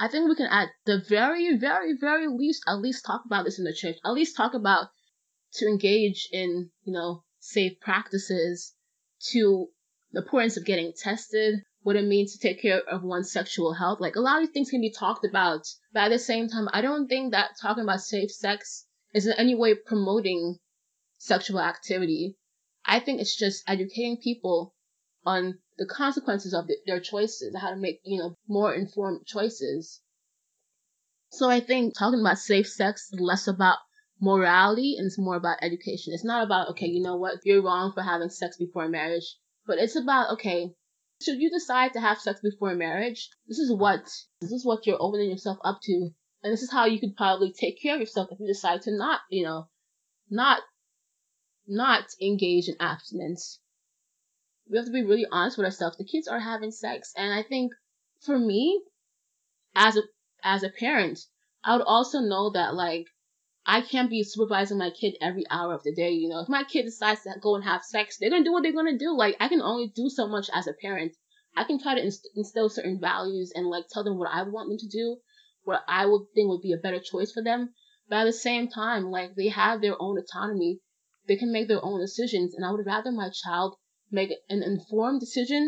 I 0.01 0.07
think 0.07 0.27
we 0.27 0.35
can 0.35 0.47
at 0.47 0.69
the 0.85 0.97
very, 0.97 1.55
very, 1.55 1.95
very 1.95 2.27
least 2.27 2.63
at 2.67 2.79
least 2.79 3.05
talk 3.05 3.21
about 3.23 3.45
this 3.45 3.59
in 3.59 3.65
the 3.65 3.71
church. 3.71 3.97
At 4.03 4.13
least 4.13 4.35
talk 4.35 4.55
about 4.55 4.87
to 5.53 5.67
engage 5.67 6.27
in 6.31 6.71
you 6.81 6.91
know 6.91 7.23
safe 7.39 7.79
practices, 7.79 8.73
to 9.31 9.69
the 10.11 10.21
importance 10.21 10.57
of 10.57 10.65
getting 10.65 10.91
tested, 10.97 11.61
what 11.83 11.95
it 11.95 12.05
means 12.05 12.33
to 12.33 12.39
take 12.39 12.63
care 12.63 12.79
of 12.79 13.03
one's 13.03 13.31
sexual 13.31 13.73
health. 13.73 13.99
Like 14.01 14.15
a 14.15 14.21
lot 14.21 14.41
of 14.41 14.47
these 14.47 14.53
things 14.53 14.71
can 14.71 14.81
be 14.81 14.89
talked 14.91 15.23
about, 15.23 15.67
but 15.93 16.05
at 16.05 16.09
the 16.09 16.17
same 16.17 16.47
time, 16.47 16.67
I 16.73 16.81
don't 16.81 17.07
think 17.07 17.31
that 17.33 17.51
talking 17.61 17.83
about 17.83 18.01
safe 18.01 18.31
sex 18.31 18.87
is 19.13 19.27
in 19.27 19.33
any 19.33 19.53
way 19.53 19.75
promoting 19.75 20.57
sexual 21.19 21.59
activity. 21.59 22.37
I 22.83 23.01
think 23.01 23.21
it's 23.21 23.37
just 23.37 23.61
educating 23.67 24.17
people 24.17 24.73
on 25.25 25.59
the 25.77 25.85
consequences 25.85 26.53
of 26.53 26.67
the, 26.67 26.77
their 26.85 26.99
choices, 26.99 27.55
how 27.59 27.69
to 27.69 27.75
make, 27.75 28.01
you 28.03 28.19
know, 28.19 28.37
more 28.47 28.73
informed 28.73 29.25
choices. 29.25 30.01
So 31.31 31.49
I 31.49 31.59
think 31.59 31.97
talking 31.97 32.19
about 32.19 32.39
safe 32.39 32.67
sex 32.67 33.09
is 33.11 33.19
less 33.19 33.47
about 33.47 33.77
morality 34.19 34.95
and 34.97 35.07
it's 35.07 35.17
more 35.17 35.35
about 35.35 35.57
education. 35.61 36.13
It's 36.13 36.25
not 36.25 36.43
about, 36.43 36.69
okay, 36.71 36.87
you 36.87 37.01
know 37.01 37.15
what, 37.15 37.39
you're 37.43 37.63
wrong 37.63 37.93
for 37.93 38.03
having 38.03 38.29
sex 38.29 38.57
before 38.57 38.87
marriage, 38.89 39.35
but 39.65 39.77
it's 39.77 39.95
about, 39.95 40.33
okay, 40.33 40.73
should 41.21 41.39
you 41.39 41.49
decide 41.49 41.93
to 41.93 42.01
have 42.01 42.19
sex 42.19 42.39
before 42.41 42.75
marriage, 42.75 43.29
this 43.47 43.59
is 43.59 43.71
what 43.71 44.03
this 44.41 44.51
is 44.51 44.65
what 44.65 44.85
you're 44.85 45.01
opening 45.01 45.29
yourself 45.29 45.59
up 45.63 45.79
to, 45.83 46.09
and 46.43 46.51
this 46.51 46.63
is 46.63 46.71
how 46.71 46.85
you 46.85 46.99
could 46.99 47.15
probably 47.15 47.53
take 47.53 47.81
care 47.81 47.93
of 47.93 47.99
yourself 47.99 48.29
if 48.31 48.39
you 48.39 48.47
decide 48.47 48.81
to 48.83 48.91
not, 48.91 49.21
you 49.29 49.43
know, 49.43 49.67
not 50.29 50.61
not 51.67 52.05
engage 52.21 52.67
in 52.67 52.75
abstinence. 52.79 53.59
We 54.71 54.77
have 54.77 54.85
to 54.85 54.91
be 54.93 55.03
really 55.03 55.27
honest 55.29 55.57
with 55.57 55.65
ourselves. 55.65 55.97
The 55.97 56.05
kids 56.05 56.29
are 56.29 56.39
having 56.39 56.71
sex, 56.71 57.11
and 57.17 57.33
I 57.33 57.43
think 57.43 57.73
for 58.21 58.39
me, 58.39 58.81
as 59.75 59.97
a 59.97 60.03
as 60.45 60.63
a 60.63 60.69
parent, 60.69 61.19
I 61.61 61.75
would 61.75 61.85
also 61.85 62.21
know 62.21 62.51
that 62.51 62.73
like 62.73 63.07
I 63.65 63.81
can't 63.81 64.09
be 64.09 64.23
supervising 64.23 64.77
my 64.77 64.89
kid 64.89 65.17
every 65.19 65.43
hour 65.49 65.73
of 65.73 65.83
the 65.83 65.93
day. 65.93 66.11
You 66.11 66.29
know, 66.29 66.39
if 66.39 66.47
my 66.47 66.63
kid 66.63 66.83
decides 66.83 67.23
to 67.23 67.35
go 67.41 67.55
and 67.55 67.65
have 67.65 67.83
sex, 67.83 68.17
they're 68.17 68.29
gonna 68.29 68.45
do 68.45 68.53
what 68.53 68.63
they're 68.63 68.71
gonna 68.71 68.97
do. 68.97 69.13
Like 69.13 69.35
I 69.41 69.49
can 69.49 69.61
only 69.61 69.89
do 69.93 70.07
so 70.07 70.25
much 70.25 70.49
as 70.53 70.67
a 70.67 70.73
parent. 70.81 71.17
I 71.53 71.65
can 71.65 71.77
try 71.77 71.95
to 71.95 72.01
inst- 72.01 72.29
instill 72.33 72.69
certain 72.69 72.97
values 72.97 73.51
and 73.53 73.67
like 73.67 73.89
tell 73.89 74.05
them 74.05 74.17
what 74.17 74.31
I 74.31 74.43
want 74.43 74.69
them 74.69 74.77
to 74.77 74.87
do, 74.87 75.17
what 75.63 75.83
I 75.85 76.05
would 76.05 76.27
think 76.33 76.47
would 76.47 76.61
be 76.61 76.71
a 76.71 76.77
better 76.77 77.01
choice 77.01 77.33
for 77.33 77.43
them. 77.43 77.73
But 78.07 78.19
at 78.19 78.23
the 78.23 78.31
same 78.31 78.69
time, 78.69 79.11
like 79.11 79.35
they 79.35 79.49
have 79.49 79.81
their 79.81 80.01
own 80.01 80.17
autonomy. 80.17 80.79
They 81.27 81.35
can 81.35 81.51
make 81.51 81.67
their 81.67 81.83
own 81.83 81.99
decisions, 81.99 82.55
and 82.55 82.65
I 82.65 82.71
would 82.71 82.85
rather 82.85 83.11
my 83.11 83.29
child 83.31 83.75
make 84.11 84.31
an 84.49 84.63
informed 84.63 85.19
decision. 85.19 85.67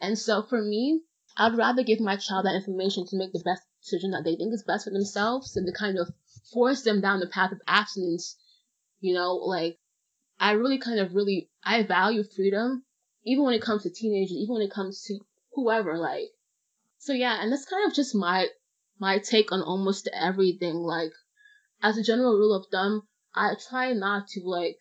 And 0.00 0.18
so 0.18 0.42
for 0.42 0.60
me, 0.62 1.02
I'd 1.36 1.56
rather 1.56 1.82
give 1.82 2.00
my 2.00 2.16
child 2.16 2.46
that 2.46 2.54
information 2.54 3.06
to 3.06 3.16
make 3.16 3.32
the 3.32 3.42
best 3.44 3.62
decision 3.82 4.12
that 4.12 4.24
they 4.24 4.36
think 4.36 4.52
is 4.52 4.62
best 4.62 4.84
for 4.84 4.90
themselves 4.90 5.52
than 5.52 5.66
to 5.66 5.72
kind 5.72 5.98
of 5.98 6.12
force 6.52 6.82
them 6.82 7.00
down 7.00 7.20
the 7.20 7.26
path 7.26 7.52
of 7.52 7.60
abstinence. 7.66 8.36
You 9.00 9.14
know, 9.14 9.34
like 9.34 9.78
I 10.38 10.52
really 10.52 10.78
kind 10.78 10.98
of 11.00 11.14
really 11.14 11.50
I 11.62 11.82
value 11.82 12.24
freedom, 12.24 12.84
even 13.24 13.44
when 13.44 13.54
it 13.54 13.62
comes 13.62 13.82
to 13.82 13.90
teenagers, 13.90 14.36
even 14.36 14.54
when 14.54 14.62
it 14.62 14.70
comes 14.70 15.02
to 15.04 15.18
whoever. 15.52 15.98
Like, 15.98 16.30
so 16.98 17.12
yeah, 17.12 17.42
and 17.42 17.52
that's 17.52 17.64
kind 17.64 17.86
of 17.88 17.94
just 17.94 18.14
my 18.14 18.48
my 18.98 19.18
take 19.18 19.52
on 19.52 19.62
almost 19.62 20.08
everything. 20.12 20.76
Like, 20.76 21.12
as 21.82 21.98
a 21.98 22.02
general 22.02 22.36
rule 22.36 22.54
of 22.54 22.66
thumb, 22.70 23.08
I 23.34 23.54
try 23.68 23.92
not 23.92 24.28
to 24.28 24.40
like 24.44 24.78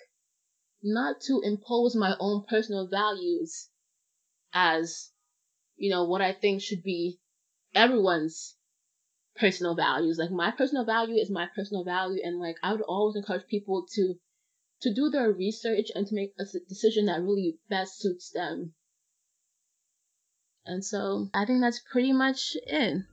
not 0.83 1.21
to 1.21 1.41
impose 1.43 1.95
my 1.95 2.15
own 2.19 2.43
personal 2.47 2.87
values 2.87 3.69
as 4.53 5.11
you 5.75 5.89
know 5.89 6.03
what 6.03 6.21
I 6.21 6.33
think 6.33 6.61
should 6.61 6.83
be 6.83 7.19
everyone's 7.73 8.55
personal 9.35 9.75
values. 9.75 10.17
Like 10.19 10.31
my 10.31 10.51
personal 10.51 10.85
value 10.85 11.15
is 11.15 11.31
my 11.31 11.47
personal 11.55 11.83
value, 11.83 12.21
and 12.23 12.39
like 12.39 12.57
I 12.61 12.73
would 12.73 12.81
always 12.81 13.15
encourage 13.15 13.47
people 13.47 13.85
to 13.95 14.15
to 14.81 14.93
do 14.93 15.09
their 15.09 15.31
research 15.31 15.87
and 15.95 16.05
to 16.05 16.15
make 16.15 16.33
a 16.39 16.43
decision 16.67 17.05
that 17.05 17.21
really 17.21 17.57
best 17.69 17.99
suits 17.99 18.31
them. 18.31 18.73
And 20.65 20.83
so 20.83 21.29
I 21.33 21.45
think 21.45 21.61
that's 21.61 21.81
pretty 21.91 22.13
much 22.13 22.55
it. 22.67 23.03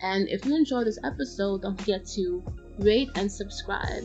And 0.00 0.28
if 0.28 0.44
you 0.44 0.54
enjoyed 0.54 0.86
this 0.86 0.98
episode, 1.02 1.62
don't 1.62 1.78
forget 1.78 2.06
to 2.14 2.42
rate 2.78 3.08
and 3.14 3.30
subscribe. 3.32 4.04